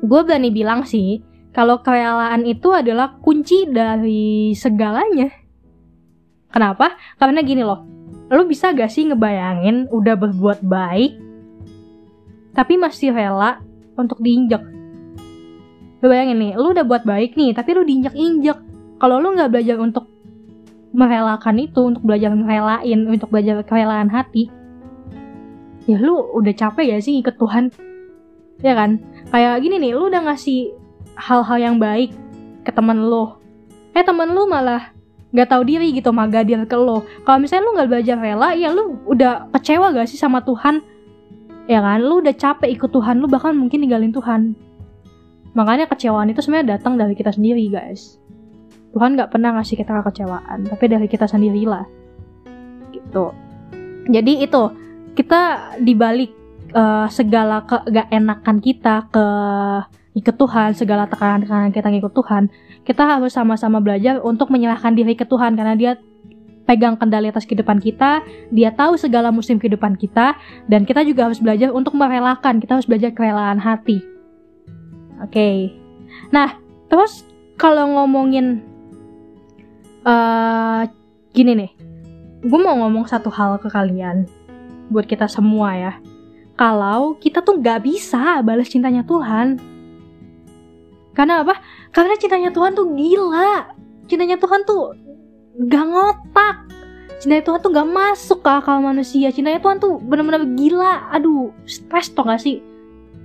gue 0.04 0.21
berani 0.24 0.52
bilang 0.52 0.88
sih 0.88 1.19
kalau 1.52 1.84
kerelaan 1.84 2.47
itu 2.47 2.71
adalah 2.71 3.19
kunci 3.19 3.67
dari 3.67 4.56
segalanya. 4.56 5.28
Kenapa? 6.52 6.95
Karena 7.15 7.39
gini 7.43 7.63
loh 7.63 8.01
Lo 8.32 8.48
bisa 8.48 8.72
gak 8.72 8.88
sih 8.88 9.12
ngebayangin 9.12 9.91
udah 9.91 10.15
berbuat 10.15 10.63
baik, 10.63 11.20
tapi 12.56 12.80
masih 12.80 13.12
rela 13.12 13.60
untuk 14.00 14.24
diinjak? 14.24 14.63
Lo 16.00 16.08
bayangin 16.08 16.39
nih, 16.39 16.52
lo 16.56 16.72
udah 16.72 16.88
buat 16.88 17.04
baik 17.04 17.36
nih, 17.36 17.52
tapi 17.52 17.76
lo 17.76 17.84
diinjak-injak. 17.84 18.58
Kalau 19.04 19.20
lo 19.20 19.36
nggak 19.36 19.52
belajar 19.52 19.78
untuk 19.84 20.08
merelakan 20.96 21.60
itu, 21.60 21.82
untuk 21.84 22.04
belajar 22.08 22.32
merelain, 22.32 23.00
untuk 23.08 23.28
belajar 23.28 23.60
kerelaan 23.67 24.08
hati, 24.08 24.48
ya 25.86 26.00
lo 26.00 26.32
udah 26.36 26.56
capek 26.56 26.96
ya 26.96 26.98
sih 27.04 27.20
ikut 27.20 27.36
Tuhan? 27.36 27.67
Ya 28.63 28.80
kan? 28.80 29.04
Kayak 29.28 29.60
gini 29.60 29.76
nih, 29.76 29.91
lo 29.91 30.08
udah 30.08 30.24
ngasih 30.24 30.72
hal-hal 31.20 31.58
yang 31.60 31.76
baik 31.84 32.15
ke 32.63 32.72
temen 32.72 32.98
lo. 33.12 33.41
Eh 33.91 34.06
temen 34.06 34.32
lo 34.32 34.48
malah 34.48 34.96
nggak 35.32 35.48
tahu 35.48 35.63
diri 35.63 35.96
gitu 35.96 36.12
magadir 36.12 36.60
ke 36.67 36.76
lo. 36.76 37.08
Kalau 37.24 37.39
misalnya 37.39 37.63
lu 37.67 37.72
nggak 37.76 37.89
belajar 37.89 38.17
rela 38.20 38.50
ya 38.56 38.70
lu 38.72 39.00
udah 39.08 39.48
kecewa 39.56 39.96
gak 39.96 40.08
sih 40.12 40.20
sama 40.20 40.44
Tuhan? 40.44 40.84
Ya 41.72 41.80
kan? 41.80 42.04
Lu 42.04 42.20
udah 42.20 42.36
capek 42.36 42.70
ikut 42.76 42.91
Tuhan 42.91 43.24
lu 43.24 43.32
bahkan 43.32 43.56
mungkin 43.56 43.84
ninggalin 43.84 44.12
Tuhan. 44.12 44.54
Makanya 45.56 45.88
kecewaan 45.88 46.32
itu 46.32 46.44
sebenarnya 46.44 46.80
datang 46.80 47.00
dari 47.00 47.15
kita 47.15 47.32
sendiri 47.32 47.63
guys. 47.72 48.20
Tuhan 48.91 49.15
nggak 49.15 49.32
pernah 49.32 49.56
ngasih 49.56 49.80
kita 49.80 50.04
kekecewaan 50.04 50.67
tapi 50.67 50.86
dari 50.91 51.08
kita 51.08 51.24
sendirilah 51.28 51.88
gitu. 52.91 53.32
Jadi 54.12 54.44
itu 54.44 54.63
kita 55.15 55.76
dibalik 55.80 56.32
uh, 56.76 57.08
segala 57.08 57.63
ke 57.63 57.88
gak 57.88 58.08
enakan 58.12 58.58
kita 58.60 59.08
ke 59.12 59.26
ikut 60.12 60.36
Tuhan 60.36 60.76
segala 60.76 61.08
tekanan-tekanan 61.08 61.71
kita 61.71 61.88
ngikut 61.88 62.12
Tuhan 62.12 62.52
kita 62.84 63.04
harus 63.06 63.32
sama-sama 63.32 63.80
belajar 63.80 64.19
untuk 64.19 64.52
menyerahkan 64.52 64.97
diri 64.97 65.15
ke 65.15 65.24
Tuhan 65.24 65.56
karena 65.56 65.78
dia 65.78 65.91
pegang 66.65 66.95
kendali 66.95 67.28
atas 67.28 67.43
kehidupan 67.43 67.84
kita, 67.84 68.24
dia 68.54 68.71
tahu 68.71 68.95
segala 68.95 69.28
musim 69.28 69.60
kehidupan 69.60 70.00
kita, 70.00 70.39
dan 70.71 70.88
kita 70.88 71.04
juga 71.04 71.28
harus 71.28 71.43
belajar 71.43 71.74
untuk 71.76 71.97
merelakan, 72.00 72.63
kita 72.63 72.80
harus 72.80 72.88
belajar 72.88 73.12
kerelaan 73.12 73.60
hati. 73.60 74.00
Oke, 75.19 75.36
okay. 75.36 75.58
nah 76.32 76.56
terus 76.88 77.28
kalau 77.60 77.91
ngomongin 78.00 78.63
uh, 80.08 80.88
gini 81.36 81.60
nih, 81.60 81.71
gue 82.41 82.60
mau 82.62 82.80
ngomong 82.88 83.06
satu 83.06 83.28
hal 83.30 83.60
ke 83.60 83.67
kalian, 83.67 84.26
buat 84.88 85.06
kita 85.06 85.28
semua 85.28 85.76
ya. 85.76 85.93
Kalau 86.56 87.17
kita 87.17 87.41
tuh 87.41 87.58
gak 87.58 87.84
bisa 87.84 88.39
balas 88.45 88.69
cintanya 88.69 89.02
Tuhan, 89.04 89.58
karena 91.12 91.43
apa? 91.43 91.60
Karena 91.91 92.15
cintanya 92.15 92.50
Tuhan 92.56 92.71
tuh 92.71 92.88
gila. 92.95 93.76
Cintanya 94.08 94.39
Tuhan 94.39 94.63
tuh 94.63 94.95
gak 95.67 95.86
ngotak. 95.88 96.56
Cintanya 97.19 97.43
Tuhan 97.43 97.60
tuh 97.60 97.71
gak 97.76 97.88
masuk 97.88 98.39
ke 98.39 98.50
akal 98.50 98.80
manusia. 98.80 99.28
Cintanya 99.30 99.60
Tuhan 99.60 99.78
tuh 99.84 100.00
bener-bener 100.00 100.47
gila. 100.56 101.12
Aduh, 101.12 101.52
stres 101.67 102.12
tau 102.15 102.24
gak 102.24 102.39
sih? 102.39 102.63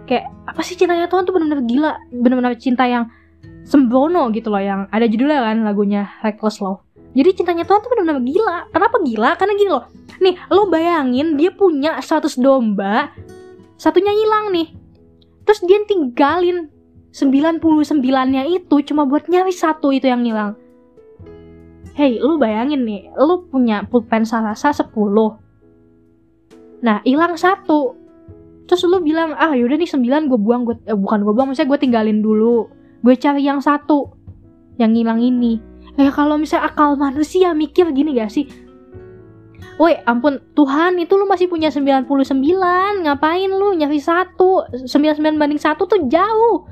Kayak 0.07 0.31
apa 0.47 0.61
sih 0.63 0.75
cintanya 0.75 1.07
Tuhan 1.07 1.27
tuh 1.27 1.35
bener-bener 1.35 1.63
gila. 1.63 1.93
Bener-bener 2.11 2.55
cinta 2.59 2.87
yang 2.91 3.07
sembrono 3.63 4.31
gitu 4.35 4.51
loh. 4.51 4.63
Yang 4.63 4.91
ada 4.91 5.07
judulnya 5.07 5.41
kan 5.47 5.59
lagunya 5.63 6.03
Reckless 6.27 6.59
Love. 6.59 6.83
Jadi 7.17 7.31
cintanya 7.33 7.65
Tuhan 7.65 7.81
tuh 7.87 7.91
bener-bener 7.95 8.21
gila. 8.27 8.69
Kenapa 8.75 8.99
gila? 9.01 9.31
Karena 9.39 9.53
gini 9.55 9.71
loh. 9.71 9.87
Nih, 10.19 10.35
lo 10.51 10.69
bayangin 10.69 11.39
dia 11.39 11.55
punya 11.55 12.03
100 12.03 12.35
domba. 12.43 13.15
Satunya 13.79 14.11
hilang 14.11 14.51
nih. 14.53 14.75
Terus 15.47 15.63
dia 15.65 15.79
tinggalin 15.87 16.69
99-nya 17.17 18.45
itu 18.45 18.77
cuma 18.85 19.09
buat 19.09 19.25
nyari 19.25 19.49
satu 19.49 19.89
itu 19.89 20.05
yang 20.05 20.21
hilang. 20.21 20.53
Hey, 21.97 22.21
lu 22.21 22.37
bayangin 22.37 22.85
nih, 22.85 23.09
lu 23.17 23.49
punya 23.49 23.89
pulpen 23.89 24.29
rasa 24.29 24.69
10. 24.69 24.93
Nah, 26.85 27.01
hilang 27.09 27.41
satu. 27.41 27.97
Terus 28.69 28.85
lu 28.85 29.01
bilang, 29.01 29.33
ah 29.33 29.57
yaudah 29.57 29.81
nih 29.81 29.89
9 29.89 30.29
gue 30.29 30.37
buang, 30.37 30.69
gue, 30.69 30.77
eh, 30.85 30.93
bukan 30.93 31.25
gue 31.25 31.33
buang, 31.33 31.49
maksudnya 31.49 31.73
gue 31.73 31.81
tinggalin 31.81 32.21
dulu. 32.21 32.69
Gue 33.01 33.17
cari 33.17 33.49
yang 33.49 33.65
satu, 33.65 34.13
yang 34.77 34.93
hilang 34.93 35.25
ini. 35.25 35.57
Kayak 35.97 36.21
kalau 36.21 36.37
misalnya 36.37 36.69
akal 36.69 37.01
manusia 37.01 37.57
mikir 37.57 37.89
gini 37.97 38.13
gak 38.13 38.29
sih? 38.29 38.45
Woi 39.81 39.97
ampun 40.05 40.41
Tuhan 40.53 41.01
itu 41.01 41.17
lu 41.21 41.29
masih 41.29 41.53
punya 41.53 41.69
99 41.69 42.09
Ngapain 43.05 43.51
lu 43.53 43.77
nyari 43.77 44.01
satu 44.01 44.65
99 44.73 45.37
banding 45.37 45.61
satu 45.61 45.85
tuh 45.85 46.01
jauh 46.09 46.65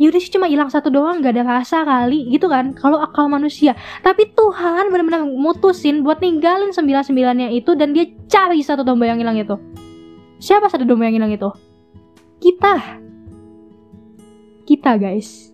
yaudah 0.00 0.16
sih 0.16 0.32
cuma 0.32 0.48
hilang 0.48 0.72
satu 0.72 0.88
doang 0.88 1.20
gak 1.20 1.36
ada 1.36 1.60
rasa 1.60 1.84
kali 1.84 2.32
gitu 2.32 2.48
kan 2.48 2.72
kalau 2.72 3.04
akal 3.04 3.28
manusia. 3.28 3.76
Tapi 4.00 4.32
Tuhan 4.32 4.88
benar-benar 4.88 5.28
mutusin 5.28 6.00
buat 6.00 6.24
ninggalin 6.24 6.72
sembilan 6.72 7.04
sembilannya 7.04 7.52
itu 7.52 7.76
dan 7.76 7.92
dia 7.92 8.08
cari 8.24 8.64
satu 8.64 8.80
domba 8.80 9.04
yang 9.04 9.20
hilang 9.20 9.36
itu. 9.36 9.60
Siapa 10.40 10.72
satu 10.72 10.88
domba 10.88 11.04
yang 11.12 11.20
hilang 11.20 11.36
itu? 11.36 11.52
Kita. 12.40 12.96
Kita 14.64 14.96
guys. 14.96 15.52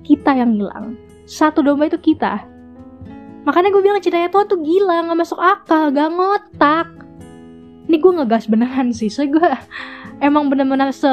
Kita 0.00 0.32
yang 0.32 0.56
hilang. 0.56 0.96
Satu 1.28 1.60
domba 1.60 1.92
itu 1.92 2.00
kita. 2.00 2.40
Makanya 3.44 3.68
gue 3.68 3.82
bilang 3.84 4.00
cintanya 4.00 4.32
Tuhan 4.32 4.48
tuh 4.48 4.64
gila 4.64 5.06
nggak 5.06 5.18
masuk 5.20 5.36
akal 5.36 5.92
gak 5.92 6.08
ngotak. 6.08 6.88
Ini 7.84 8.00
gue 8.00 8.12
ngegas 8.16 8.48
beneran 8.48 8.96
sih 8.96 9.12
so 9.12 9.20
gue 9.28 9.44
emang 10.26 10.48
bener-bener 10.48 10.88
se 10.90 11.06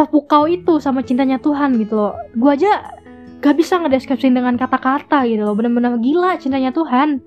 terpukau 0.00 0.48
itu 0.48 0.80
sama 0.80 1.04
cintanya 1.04 1.36
Tuhan 1.36 1.76
gitu 1.76 1.92
loh. 1.92 2.16
Gue 2.32 2.56
aja 2.56 2.96
gak 3.44 3.52
bisa 3.60 3.76
ngedeskripsiin 3.84 4.32
dengan 4.32 4.56
kata-kata 4.56 5.28
gitu 5.28 5.44
loh. 5.44 5.52
Bener-bener 5.52 6.00
gila 6.00 6.40
cintanya 6.40 6.72
Tuhan. 6.72 7.20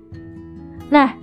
Nah 0.90 1.14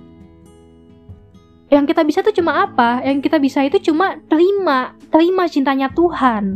yang 1.67 1.83
kita 1.83 2.07
bisa 2.07 2.23
tuh 2.23 2.31
cuma 2.31 2.63
apa? 2.63 3.03
Yang 3.03 3.27
kita 3.27 3.37
bisa 3.43 3.59
itu 3.67 3.91
cuma 3.91 4.15
terima 4.31 4.95
terima 5.11 5.43
cintanya 5.51 5.91
Tuhan. 5.91 6.55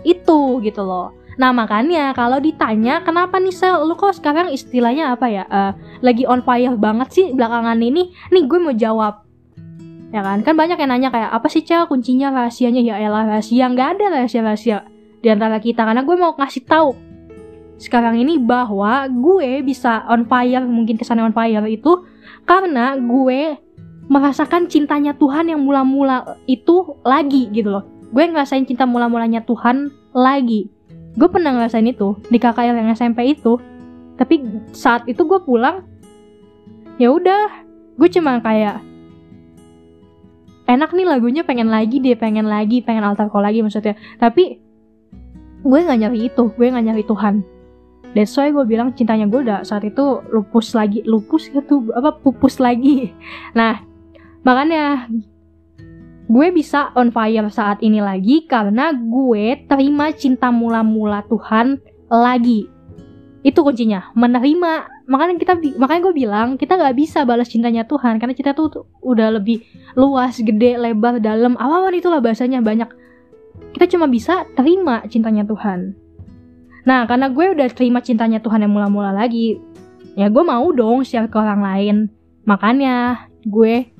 Itu 0.00 0.64
gitu 0.64 0.80
loh. 0.80 1.12
Nah 1.36 1.52
makanya 1.52 2.16
kalau 2.16 2.40
ditanya 2.40 3.04
kenapa 3.04 3.36
nih 3.36 3.52
sel? 3.52 3.84
Lu 3.84 3.92
kok 4.00 4.16
sekarang 4.16 4.48
istilahnya 4.48 5.12
apa 5.12 5.28
ya? 5.28 5.44
Uh, 5.52 5.72
lagi 6.00 6.24
on 6.24 6.40
fire 6.40 6.76
banget 6.80 7.08
sih 7.12 7.26
belakangan 7.36 7.76
ini? 7.84 8.08
Nih 8.32 8.48
gue 8.48 8.58
mau 8.60 8.72
jawab 8.72 9.28
ya 10.12 10.20
kan? 10.20 10.44
Kan 10.44 10.54
banyak 10.54 10.76
yang 10.76 10.90
nanya 10.92 11.08
kayak 11.10 11.32
apa 11.32 11.48
sih 11.48 11.64
cel? 11.64 11.88
Kuncinya 11.88 12.30
rahasianya. 12.30 12.84
Ya 12.84 13.00
elah 13.00 13.26
rahasia. 13.26 13.66
Nggak 13.72 13.98
ada 13.98 14.04
rahasia 14.20 14.40
rahasia 14.44 14.78
di 15.24 15.28
antara 15.32 15.58
kita. 15.58 15.82
Karena 15.82 16.04
gue 16.04 16.14
mau 16.14 16.36
ngasih 16.36 16.62
tahu 16.68 16.92
sekarang 17.82 18.14
ini 18.14 18.38
bahwa 18.38 19.10
gue 19.10 19.58
bisa 19.66 20.06
on 20.06 20.22
fire 20.30 20.62
mungkin 20.62 20.94
kesannya 20.94 21.26
on 21.26 21.34
fire 21.34 21.66
itu 21.66 22.06
karena 22.46 22.94
gue 22.94 23.58
merasakan 24.06 24.70
cintanya 24.70 25.18
Tuhan 25.18 25.50
yang 25.50 25.58
mula-mula 25.66 26.38
itu 26.46 26.94
lagi 27.02 27.50
gitu 27.50 27.74
loh. 27.74 27.84
Gue 28.14 28.28
ngerasain 28.30 28.62
cinta 28.70 28.86
mula-mulanya 28.86 29.42
Tuhan 29.42 29.90
lagi. 30.14 30.70
Gue 31.18 31.26
pernah 31.26 31.58
ngerasain 31.58 31.86
itu 31.90 32.14
di 32.30 32.38
KKL 32.38 32.78
yang 32.78 32.94
SMP 32.94 33.34
itu. 33.34 33.58
Tapi 34.14 34.46
saat 34.70 35.02
itu 35.10 35.26
gue 35.26 35.42
pulang 35.42 35.82
ya 37.00 37.10
udah 37.10 37.66
gue 37.98 38.08
cuma 38.14 38.38
kayak 38.38 38.78
enak 40.72 40.96
nih 40.96 41.04
lagunya 41.04 41.44
pengen 41.44 41.68
lagi 41.68 42.00
deh 42.00 42.16
pengen 42.16 42.48
lagi 42.48 42.80
pengen 42.80 43.04
altar 43.04 43.28
call 43.28 43.44
lagi 43.44 43.60
maksudnya. 43.60 43.92
Tapi 44.16 44.56
gue 45.62 45.78
nggak 45.78 45.98
nyari 46.00 46.20
itu 46.32 46.48
gue 46.56 46.66
nggak 46.72 46.86
nyari 46.88 47.04
Tuhan. 47.04 47.44
That's 48.12 48.36
why 48.36 48.52
gue 48.52 48.64
bilang 48.68 48.92
cintanya 48.92 49.28
gue 49.28 49.40
udah 49.40 49.64
saat 49.64 49.84
itu 49.88 50.20
lupus 50.32 50.76
lagi 50.76 51.00
lupus 51.04 51.48
gitu 51.52 51.92
apa 51.92 52.16
pupus 52.20 52.56
lagi. 52.60 53.12
Nah 53.58 53.84
makanya 54.42 55.06
gue 56.32 56.46
bisa 56.50 56.90
on 56.96 57.12
fire 57.12 57.46
saat 57.52 57.84
ini 57.84 58.00
lagi 58.00 58.48
karena 58.48 58.96
gue 58.96 59.68
terima 59.68 60.12
cinta 60.16 60.48
mula-mula 60.48 61.24
Tuhan 61.28 61.80
lagi. 62.08 62.68
Itu 63.42 63.64
kuncinya 63.66 64.12
menerima 64.16 64.91
makanya 65.10 65.34
kita 65.38 65.52
makanya 65.78 66.02
gue 66.10 66.14
bilang 66.14 66.48
kita 66.54 66.78
nggak 66.78 66.94
bisa 66.94 67.26
balas 67.26 67.50
cintanya 67.50 67.82
Tuhan 67.82 68.22
karena 68.22 68.34
kita 68.36 68.54
tuh 68.54 68.86
udah 69.02 69.34
lebih 69.34 69.62
luas 69.98 70.38
gede 70.38 70.78
lebar 70.78 71.18
dalam. 71.18 71.58
Awan 71.58 71.94
itulah 71.94 72.22
bahasanya 72.22 72.62
banyak. 72.62 72.86
Kita 73.74 73.90
cuma 73.90 74.06
bisa 74.06 74.46
terima 74.54 75.02
cintanya 75.10 75.42
Tuhan. 75.42 75.98
Nah 76.86 77.06
karena 77.10 77.30
gue 77.30 77.46
udah 77.58 77.68
terima 77.74 77.98
cintanya 77.98 78.38
Tuhan 78.38 78.62
yang 78.62 78.72
mula-mula 78.72 79.10
lagi 79.10 79.58
ya 80.14 80.28
gue 80.28 80.44
mau 80.44 80.70
dong 80.70 81.02
share 81.02 81.26
ke 81.26 81.36
orang 81.36 81.62
lain. 81.62 81.96
Makanya 82.46 83.26
gue 83.42 83.90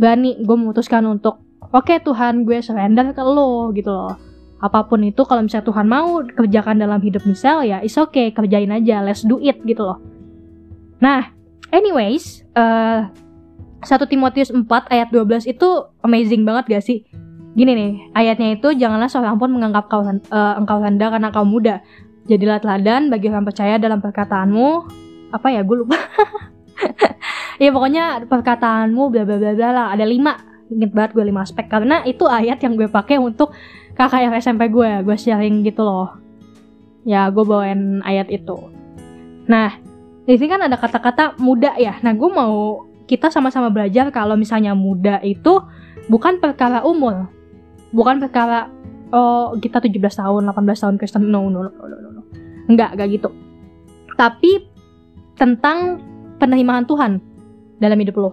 berani 0.00 0.40
gue 0.40 0.56
memutuskan 0.56 1.04
untuk 1.04 1.44
oke 1.60 1.84
okay, 1.84 2.00
Tuhan 2.00 2.48
gue 2.48 2.64
surrender 2.64 3.12
ke 3.12 3.20
lo 3.20 3.68
gitu 3.76 3.92
loh. 3.92 4.16
Apa 4.64 4.88
pun 4.88 5.04
itu 5.04 5.20
kalau 5.28 5.44
misalnya 5.44 5.68
Tuhan 5.68 5.84
mau 5.84 6.24
kerjakan 6.24 6.80
dalam 6.80 6.96
hidup 7.04 7.28
misal 7.28 7.68
ya 7.68 7.84
is 7.84 8.00
okay 8.00 8.32
kerjain 8.32 8.72
aja 8.72 9.04
let's 9.04 9.20
do 9.20 9.36
it 9.36 9.60
gitu 9.68 9.84
loh 9.84 10.13
nah 11.04 11.28
anyways 11.68 12.40
uh, 12.56 13.12
1 13.84 14.00
Timotius 14.08 14.48
4 14.48 14.64
ayat 14.88 15.12
12 15.12 15.44
itu 15.44 15.68
amazing 16.00 16.48
banget 16.48 16.64
gak 16.72 16.84
sih? 16.88 17.04
Gini 17.54 17.76
nih 17.76 17.92
ayatnya 18.16 18.56
itu 18.56 18.72
janganlah 18.74 19.06
seorang 19.06 19.36
pun 19.36 19.52
menganggap 19.52 19.86
kau 19.92 20.02
uh, 20.02 20.54
engkau 20.56 20.80
rendah 20.80 21.12
karena 21.12 21.28
kau 21.30 21.44
muda. 21.46 21.84
Jadilah 22.24 22.58
teladan 22.58 23.12
bagi 23.12 23.28
orang 23.28 23.44
percaya 23.44 23.76
dalam 23.76 24.00
perkataanmu. 24.00 24.88
Apa 25.36 25.52
ya? 25.52 25.60
Gue 25.62 25.84
lupa. 25.84 26.00
Ya 27.54 27.70
pokoknya 27.70 28.26
perkataanmu 28.26 29.14
bla 29.14 29.22
bla 29.22 29.38
bla 29.38 29.54
bla 29.54 29.68
lah. 29.70 29.86
Ada 29.94 30.02
lima. 30.02 30.34
Inget 30.74 30.90
banget 30.90 31.10
gue 31.14 31.22
lima 31.22 31.46
aspek. 31.46 31.70
Karena 31.70 32.02
itu 32.02 32.26
ayat 32.26 32.58
yang 32.58 32.74
gue 32.74 32.90
pakai 32.90 33.14
untuk 33.22 33.54
kakak 33.94 34.26
yang 34.26 34.34
SMP 34.34 34.66
gue 34.74 35.06
gue 35.06 35.14
sharing 35.14 35.62
gitu 35.62 35.86
loh. 35.86 36.18
Ya 37.06 37.30
gue 37.30 37.44
bawain 37.46 38.02
ayat 38.02 38.26
itu. 38.26 38.58
Nah 39.46 39.78
di 40.24 40.40
sini 40.40 40.48
kan 40.48 40.62
ada 40.64 40.80
kata-kata 40.80 41.36
muda 41.36 41.76
ya. 41.76 42.00
Nah 42.00 42.16
gue 42.16 42.30
mau 42.32 42.88
kita 43.04 43.28
sama-sama 43.28 43.68
belajar 43.68 44.08
kalau 44.08 44.40
misalnya 44.40 44.72
muda 44.72 45.20
itu 45.20 45.60
bukan 46.08 46.40
perkara 46.40 46.80
umur. 46.80 47.28
Bukan 47.92 48.18
perkara 48.24 48.72
oh 49.12 49.52
kita 49.60 49.84
17 49.84 50.00
tahun 50.00 50.42
18 50.48 50.82
tahun 50.82 50.96
Kristen. 50.96 51.28
No 51.28 51.52
no 51.52 51.68
no 51.68 51.72
no 51.76 51.96
no, 52.08 52.22
enggak 52.72 52.96
enggak 52.96 53.08
gitu. 53.20 53.28
Tapi 54.16 54.64
tentang 55.36 56.00
penerimaan 56.40 56.88
Tuhan 56.88 57.20
dalam 57.76 58.00
hidup 58.00 58.16
lo. 58.16 58.30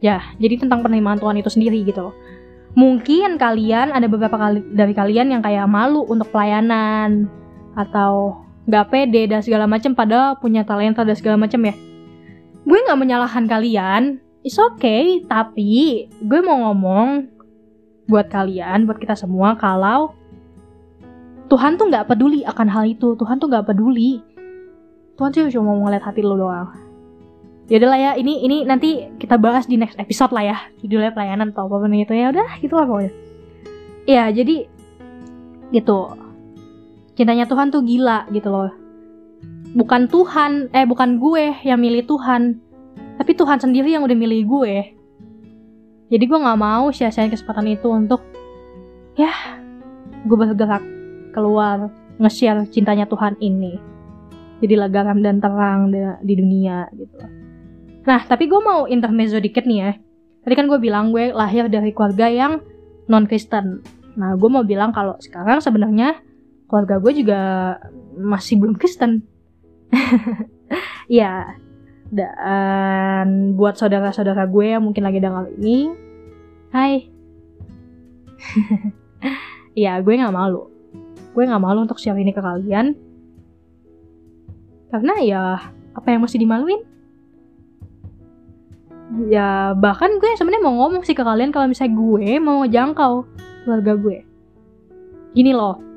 Ya 0.00 0.24
jadi 0.40 0.56
tentang 0.56 0.80
penerimaan 0.80 1.20
Tuhan 1.20 1.36
itu 1.36 1.52
sendiri 1.52 1.84
gitu 1.84 2.00
loh. 2.00 2.16
Mungkin 2.74 3.38
kalian 3.38 3.94
ada 3.94 4.10
beberapa 4.10 4.34
kali 4.34 4.74
dari 4.74 4.96
kalian 4.96 5.30
yang 5.30 5.42
kayak 5.44 5.70
malu 5.70 6.02
untuk 6.10 6.32
pelayanan 6.34 7.30
atau 7.78 8.43
nggak 8.64 8.88
pede 8.88 9.28
dan 9.28 9.40
segala 9.44 9.68
macam 9.68 9.92
pada 9.92 10.36
punya 10.40 10.64
talenta 10.64 11.04
dan 11.04 11.16
segala 11.16 11.36
macam 11.36 11.60
ya. 11.64 11.74
Gue 12.64 12.78
nggak 12.80 12.98
menyalahkan 13.00 13.44
kalian. 13.44 14.20
It's 14.44 14.60
okay 14.60 15.24
tapi 15.24 16.04
gue 16.20 16.40
mau 16.44 16.68
ngomong 16.68 17.28
buat 18.04 18.28
kalian 18.28 18.84
buat 18.84 19.00
kita 19.00 19.16
semua 19.16 19.56
kalau 19.56 20.12
Tuhan 21.48 21.76
tuh 21.76 21.88
nggak 21.92 22.08
peduli 22.08 22.40
akan 22.44 22.68
hal 22.68 22.84
itu. 22.88 23.16
Tuhan 23.20 23.36
tuh 23.36 23.52
nggak 23.52 23.68
peduli. 23.68 24.20
Tuhan 25.14 25.30
sih 25.30 25.46
cuma 25.52 25.76
mau 25.76 25.86
ngeliat 25.86 26.04
hati 26.04 26.24
lo 26.24 26.36
doang. 26.40 26.72
Yaudah 27.68 27.88
lah 27.88 28.00
ya 28.00 28.10
ini 28.20 28.44
ini 28.44 28.64
nanti 28.68 29.08
kita 29.16 29.40
bahas 29.40 29.64
di 29.64 29.76
next 29.80 29.96
episode 29.96 30.32
lah 30.32 30.44
ya. 30.44 30.56
Judulnya 30.80 31.12
pelayanan 31.12 31.52
atau 31.52 31.68
apa 31.68 31.88
itu 31.88 32.12
ya. 32.12 32.32
Udah 32.32 32.48
gitu 32.60 32.74
lah 32.76 32.84
pokoknya. 32.88 33.12
Ya 34.04 34.28
jadi 34.32 34.68
gitu 35.72 36.23
cintanya 37.14 37.46
Tuhan 37.46 37.70
tuh 37.70 37.82
gila 37.82 38.26
gitu 38.30 38.50
loh 38.50 38.72
bukan 39.74 40.06
Tuhan 40.06 40.70
eh 40.70 40.86
bukan 40.86 41.18
gue 41.18 41.54
yang 41.66 41.80
milih 41.82 42.06
Tuhan 42.06 42.58
tapi 43.18 43.32
Tuhan 43.34 43.58
sendiri 43.58 43.94
yang 43.94 44.06
udah 44.06 44.16
milih 44.18 44.46
gue 44.46 44.74
jadi 46.10 46.24
gue 46.24 46.38
nggak 46.38 46.60
mau 46.60 46.90
sia-siain 46.94 47.30
kesempatan 47.30 47.70
itu 47.70 47.90
untuk 47.90 48.22
ya 49.18 49.30
gue 50.26 50.36
bergerak 50.36 50.82
keluar 51.34 51.90
nge-share 52.22 52.66
cintanya 52.70 53.06
Tuhan 53.10 53.34
ini 53.42 53.78
jadilah 54.62 54.86
garam 54.90 55.18
dan 55.22 55.42
terang 55.42 55.90
di 56.22 56.34
dunia 56.38 56.86
gitu 56.94 57.44
Nah, 58.04 58.20
tapi 58.28 58.46
gue 58.48 58.60
mau 58.60 58.84
intermezzo 58.84 59.40
dikit 59.40 59.64
nih 59.64 59.78
ya. 59.80 59.92
Tadi 60.44 60.54
kan 60.54 60.68
gue 60.68 60.76
bilang 60.76 61.08
gue 61.08 61.32
lahir 61.32 61.72
dari 61.72 61.90
keluarga 61.96 62.28
yang 62.28 62.60
non 63.08 63.24
Kristen. 63.24 63.80
Nah, 64.20 64.36
gue 64.36 64.48
mau 64.52 64.60
bilang 64.60 64.92
kalau 64.92 65.16
sekarang 65.24 65.64
sebenarnya 65.64 66.20
keluarga 66.74 66.98
gue 66.98 67.22
juga 67.22 67.40
masih 68.18 68.58
belum 68.58 68.74
Kristen. 68.74 69.22
ya, 71.06 71.54
dan 72.10 73.54
buat 73.54 73.78
saudara-saudara 73.78 74.50
gue 74.50 74.74
yang 74.74 74.82
mungkin 74.82 75.06
lagi 75.06 75.22
dengar 75.22 75.46
ini, 75.54 75.94
hai. 76.74 77.06
ya, 79.86 80.02
gue 80.02 80.18
nggak 80.18 80.34
malu. 80.34 80.66
Gue 81.30 81.46
nggak 81.46 81.62
malu 81.62 81.86
untuk 81.86 82.02
share 82.02 82.18
ini 82.18 82.34
ke 82.34 82.42
kalian. 82.42 82.98
Karena 84.90 85.14
ya, 85.22 85.42
apa 85.94 86.10
yang 86.10 86.26
masih 86.26 86.42
dimaluin? 86.42 86.82
ya 89.30 89.78
bahkan 89.78 90.18
gue 90.18 90.26
sebenarnya 90.34 90.64
mau 90.64 90.74
ngomong 90.74 91.06
sih 91.06 91.14
ke 91.14 91.22
kalian 91.22 91.54
kalau 91.54 91.70
misalnya 91.70 91.94
gue 91.94 92.28
mau 92.42 92.66
ngejangkau 92.66 93.22
keluarga 93.62 93.92
gue 93.94 94.18
gini 95.38 95.54
loh 95.54 95.93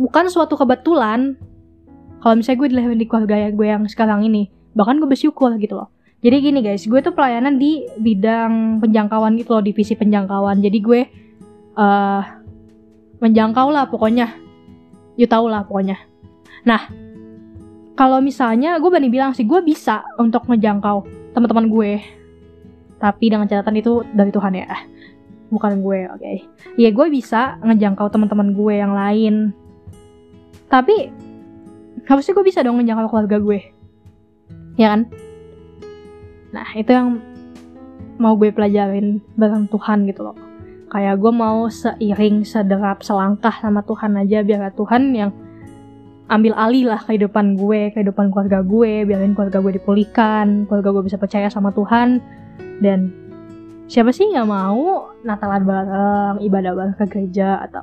bukan 0.00 0.32
suatu 0.32 0.56
kebetulan. 0.56 1.36
Kalau 2.20 2.34
misalnya 2.36 2.58
gue 2.64 2.68
dilahirin 2.72 3.00
di 3.00 3.08
keluarga 3.08 3.36
gue 3.52 3.66
yang 3.68 3.84
sekarang 3.88 4.24
ini 4.24 4.48
bahkan 4.72 4.96
gue 4.96 5.08
bersyukur 5.08 5.52
gitu 5.60 5.76
loh. 5.76 5.92
Jadi 6.20 6.36
gini 6.40 6.60
guys 6.60 6.84
gue 6.84 7.00
tuh 7.00 7.12
pelayanan 7.12 7.56
di 7.60 7.84
bidang 8.00 8.80
penjangkauan 8.80 9.36
gitu 9.40 9.56
loh 9.56 9.64
divisi 9.64 9.96
penjangkauan. 9.96 10.60
Jadi 10.60 10.78
gue 10.80 11.00
uh, 11.76 12.22
menjangkau 13.20 13.68
lah 13.72 13.88
pokoknya. 13.88 14.36
You 15.16 15.28
tau 15.28 15.48
lah 15.48 15.64
pokoknya. 15.64 15.96
Nah 16.64 16.88
kalau 17.96 18.20
misalnya 18.20 18.76
gue 18.80 18.88
berani 18.88 19.12
bilang 19.12 19.32
sih 19.32 19.48
gue 19.48 19.60
bisa 19.64 20.04
untuk 20.20 20.44
ngejangkau 20.48 21.04
teman-teman 21.32 21.72
gue. 21.72 21.92
Tapi 23.00 23.32
dengan 23.32 23.48
catatan 23.48 23.80
itu 23.80 24.04
dari 24.12 24.28
Tuhan 24.28 24.60
ya. 24.60 24.68
Bukan 25.48 25.80
gue 25.80 26.04
oke. 26.04 26.20
Okay. 26.20 26.36
ya 26.76 26.92
gue 26.92 27.06
bisa 27.08 27.56
ngejangkau 27.64 28.12
teman-teman 28.12 28.52
gue 28.52 28.74
yang 28.76 28.92
lain 28.92 29.56
tapi 30.70 31.10
harusnya 32.06 32.32
gue 32.32 32.46
bisa 32.46 32.62
dong 32.62 32.78
ngejangkau 32.78 33.10
keluarga 33.10 33.36
gue. 33.42 33.60
Ya 34.78 34.96
kan? 34.96 35.10
Nah 36.54 36.66
itu 36.78 36.90
yang 36.94 37.18
mau 38.16 38.38
gue 38.38 38.54
pelajarin 38.54 39.18
bareng 39.34 39.66
Tuhan 39.68 40.06
gitu 40.06 40.30
loh. 40.30 40.36
Kayak 40.90 41.18
gue 41.18 41.32
mau 41.34 41.66
seiring 41.70 42.46
sederap 42.46 43.02
selangkah 43.02 43.54
sama 43.58 43.82
Tuhan 43.82 44.14
aja 44.18 44.42
biar 44.42 44.74
Tuhan 44.74 45.14
yang 45.14 45.30
ambil 46.30 46.54
alih 46.54 46.86
lah 46.86 47.02
kehidupan 47.02 47.58
gue, 47.58 47.90
kehidupan 47.90 48.30
keluarga 48.30 48.62
gue, 48.62 49.02
biarin 49.02 49.34
keluarga 49.34 49.58
gue 49.58 49.82
dipulihkan, 49.82 50.70
keluarga 50.70 50.94
gue 50.94 51.04
bisa 51.10 51.18
percaya 51.18 51.50
sama 51.50 51.74
Tuhan, 51.74 52.22
dan 52.78 53.10
siapa 53.90 54.14
sih 54.14 54.30
nggak 54.30 54.46
mau 54.46 55.10
Natalan 55.26 55.66
bareng, 55.66 56.34
ibadah 56.46 56.72
bareng 56.78 56.96
ke 57.02 57.04
gereja 57.10 57.66
atau 57.66 57.82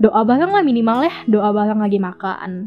doa 0.00 0.20
bareng 0.26 0.50
lah 0.50 0.62
minimal 0.66 1.04
ya, 1.06 1.14
doa 1.30 1.50
bareng 1.54 1.80
lagi 1.80 1.98
makan. 2.00 2.66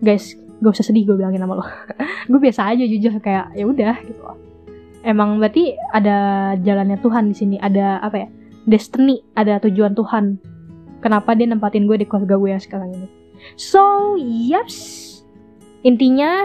Guys, 0.00 0.36
gak 0.60 0.76
usah 0.76 0.86
sedih 0.86 1.08
gue 1.08 1.16
bilangin 1.18 1.42
sama 1.42 1.60
lo. 1.60 1.64
gue 2.30 2.40
biasa 2.40 2.70
aja 2.72 2.84
jujur 2.84 3.16
kayak 3.18 3.54
ya 3.56 3.64
udah 3.66 3.96
gitu 4.04 4.20
loh. 4.20 4.38
Emang 5.00 5.40
berarti 5.40 5.72
ada 5.96 6.52
jalannya 6.60 7.00
Tuhan 7.00 7.32
di 7.32 7.36
sini, 7.36 7.56
ada 7.56 8.04
apa 8.04 8.16
ya? 8.20 8.28
Destiny, 8.68 9.24
ada 9.32 9.56
tujuan 9.64 9.96
Tuhan 9.96 10.36
kenapa 11.00 11.32
dia 11.32 11.48
nempatin 11.48 11.88
gue 11.88 11.96
di 11.96 12.06
keluarga 12.06 12.36
gue 12.36 12.50
yang 12.52 12.62
sekarang 12.62 12.92
ini 12.92 13.08
so 13.56 14.14
yes 14.20 15.08
intinya 15.82 16.44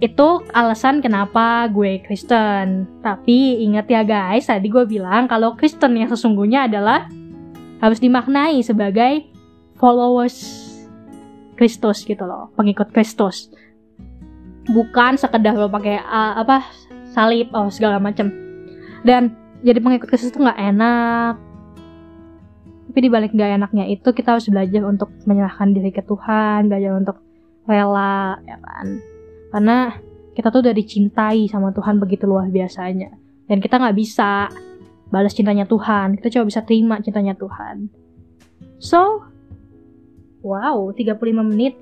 itu 0.00 0.28
alasan 0.56 1.04
kenapa 1.04 1.68
gue 1.68 2.00
Kristen. 2.00 2.88
Tapi 3.04 3.60
ingat 3.68 3.84
ya 3.84 4.00
guys, 4.00 4.48
tadi 4.48 4.72
gue 4.72 4.88
bilang 4.88 5.28
kalau 5.28 5.52
Kristen 5.52 5.92
yang 5.92 6.08
sesungguhnya 6.08 6.64
adalah 6.64 7.04
harus 7.80 7.98
dimaknai 7.98 8.60
sebagai 8.60 9.26
followers 9.80 10.68
Kristus 11.56 12.04
gitu 12.04 12.24
loh, 12.24 12.52
pengikut 12.56 12.92
Kristus. 12.92 13.48
Bukan 14.70 15.16
sekedar 15.16 15.56
lo 15.56 15.68
pakai 15.68 16.00
uh, 16.00 16.40
apa 16.40 16.64
salib 17.12 17.50
oh 17.56 17.68
segala 17.72 17.98
macam. 17.98 18.30
Dan 19.02 19.34
jadi 19.64 19.80
pengikut 19.80 20.08
Kristus 20.08 20.32
itu 20.32 20.40
nggak 20.40 20.60
enak. 20.60 21.34
Tapi 22.90 22.98
dibalik 23.06 23.32
nggak 23.32 23.60
enaknya 23.60 23.84
itu 23.88 24.08
kita 24.12 24.36
harus 24.36 24.46
belajar 24.50 24.82
untuk 24.84 25.10
menyerahkan 25.24 25.72
diri 25.72 25.90
ke 25.94 26.02
Tuhan, 26.04 26.68
belajar 26.68 26.96
untuk 26.96 27.22
rela, 27.68 28.40
ya 28.44 28.58
kan 28.58 29.10
karena 29.50 29.98
kita 30.34 30.48
tuh 30.48 30.62
udah 30.62 30.74
dicintai 30.74 31.50
sama 31.50 31.74
Tuhan 31.74 31.98
begitu 31.98 32.24
luar 32.24 32.48
biasanya 32.48 33.10
dan 33.50 33.58
kita 33.58 33.82
nggak 33.82 33.98
bisa 33.98 34.46
balas 35.10 35.34
cintanya 35.34 35.66
Tuhan 35.66 36.16
kita 36.18 36.38
cuma 36.38 36.48
bisa 36.48 36.62
terima 36.62 37.02
cintanya 37.02 37.34
Tuhan 37.34 37.90
so 38.78 39.26
wow 40.40 40.94
35 40.94 41.20
menit 41.44 41.74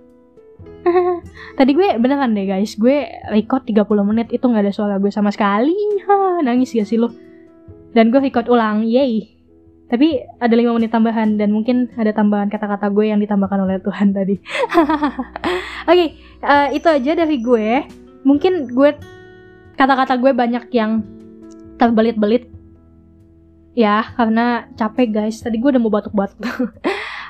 Tadi 1.58 1.70
gue 1.74 1.98
beneran 1.98 2.34
deh 2.34 2.46
guys, 2.48 2.74
gue 2.78 3.06
record 3.30 3.62
30 3.66 3.84
menit 4.06 4.28
itu 4.34 4.42
nggak 4.42 4.64
ada 4.68 4.74
suara 4.74 4.94
gue 4.98 5.10
sama 5.12 5.30
sekali. 5.30 5.74
Ha, 6.06 6.42
nangis 6.42 6.74
gak 6.74 6.88
sih 6.88 6.98
lo? 6.98 7.12
Dan 7.92 8.10
gue 8.10 8.20
record 8.22 8.48
ulang, 8.50 8.86
yay. 8.86 9.34
Tapi 9.88 10.20
ada 10.36 10.52
5 10.52 10.76
menit 10.76 10.92
tambahan 10.92 11.40
dan 11.40 11.48
mungkin 11.48 11.88
ada 11.96 12.12
tambahan 12.12 12.52
kata-kata 12.52 12.92
gue 12.92 13.08
yang 13.08 13.20
ditambahkan 13.24 13.60
oleh 13.64 13.80
Tuhan 13.80 14.12
tadi. 14.12 14.36
Oke, 15.88 15.96
okay, 15.96 16.08
uh, 16.44 16.68
eh, 16.68 16.76
itu 16.76 16.88
aja 16.92 17.12
dari 17.16 17.36
gue. 17.40 17.88
Mungkin 18.28 18.68
gue 18.68 18.90
kata-kata 19.80 20.20
gue 20.20 20.32
banyak 20.36 20.68
yang 20.76 21.00
terbelit-belit. 21.80 22.57
Ya, 23.78 24.10
karena 24.18 24.66
capek 24.74 25.14
guys. 25.14 25.38
Tadi 25.38 25.54
gue 25.62 25.70
udah 25.70 25.78
mau 25.78 25.94
batuk-batuk. 25.94 26.74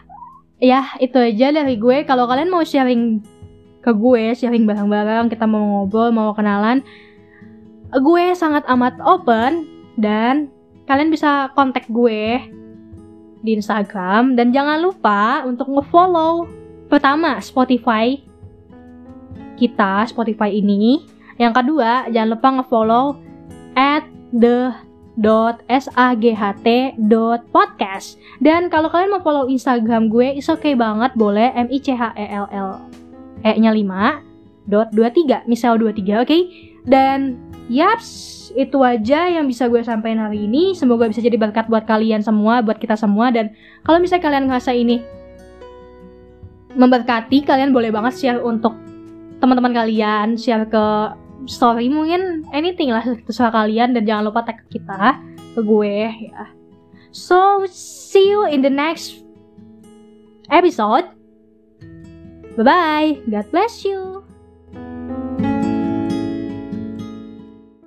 ya, 0.73 0.97
itu 0.97 1.21
aja 1.21 1.53
dari 1.53 1.77
gue. 1.77 2.09
Kalau 2.09 2.25
kalian 2.25 2.49
mau 2.49 2.65
sharing 2.65 3.21
ke 3.85 3.93
gue, 3.93 4.33
sharing 4.33 4.65
bareng-bareng, 4.65 5.29
kita 5.29 5.45
mau 5.45 5.85
ngobrol, 5.85 6.09
mau 6.09 6.33
kenalan, 6.33 6.81
gue 7.93 8.25
sangat 8.33 8.65
amat 8.69 8.97
open 9.05 9.69
dan 10.01 10.49
kalian 10.89 11.13
bisa 11.13 11.53
kontak 11.53 11.85
gue 11.89 12.41
di 13.41 13.51
Instagram 13.57 14.37
dan 14.37 14.53
jangan 14.53 14.81
lupa 14.83 15.45
untuk 15.49 15.73
nge-follow 15.73 16.49
pertama 16.91 17.39
Spotify 17.41 18.19
kita 19.57 20.05
Spotify 20.11 20.53
ini 20.53 21.07
yang 21.39 21.55
kedua 21.55 22.11
jangan 22.11 22.31
lupa 22.35 22.49
nge-follow 22.61 23.07
at 23.79 24.05
the 24.35 24.75
dot 25.19 25.61
dot 27.11 27.41
podcast 27.51 28.23
dan 28.39 28.71
kalau 28.71 28.87
kalian 28.87 29.11
mau 29.11 29.23
follow 29.23 29.51
Instagram 29.51 30.07
gue 30.09 30.39
is 30.39 30.47
okay 30.47 30.79
banget 30.79 31.11
boleh 31.19 31.51
m 31.59 31.67
i 31.69 31.79
c 31.83 31.91
h 31.93 32.15
e 32.15 32.27
l 32.31 32.47
l 32.49 32.71
e 33.43 33.51
nya 33.59 33.75
5 33.75 34.71
dot 34.71 34.89
23 34.95 35.51
misal 35.51 35.75
23 35.77 36.23
oke 36.23 36.23
okay? 36.23 36.43
dan 36.87 37.35
yaps 37.69 38.39
itu 38.57 38.81
aja 38.81 39.29
yang 39.29 39.45
bisa 39.45 39.69
gue 39.69 39.81
sampaikan 39.85 40.29
hari 40.29 40.49
ini. 40.49 40.73
Semoga 40.73 41.07
bisa 41.07 41.21
jadi 41.21 41.37
berkat 41.37 41.69
buat 41.69 41.85
kalian 41.85 42.25
semua, 42.25 42.65
buat 42.65 42.81
kita 42.81 42.97
semua. 42.97 43.29
Dan 43.29 43.53
kalau 43.85 44.01
misalnya 44.01 44.25
kalian 44.25 44.45
ngerasa 44.49 44.73
ini 44.73 45.05
memberkati, 46.73 47.45
kalian 47.45 47.77
boleh 47.77 47.93
banget 47.93 48.17
share 48.17 48.41
untuk 48.41 48.73
teman-teman 49.39 49.77
kalian, 49.77 50.35
share 50.41 50.65
ke 50.65 50.85
story 51.47 51.93
mungkin 51.93 52.49
anything 52.57 52.91
lah 52.91 53.05
terserah 53.29 53.53
kalian 53.53 53.95
dan 53.95 54.03
jangan 54.09 54.33
lupa 54.33 54.43
tag 54.49 54.65
kita 54.73 55.21
ke 55.55 55.61
gue 55.61 56.09
ya. 56.33 56.51
So 57.13 57.67
see 57.71 58.33
you 58.33 58.49
in 58.49 58.65
the 58.65 58.73
next 58.73 59.23
episode. 60.49 61.07
Bye 62.57 62.65
bye. 62.65 63.09
God 63.29 63.47
bless 63.53 63.85
you. 63.85 64.08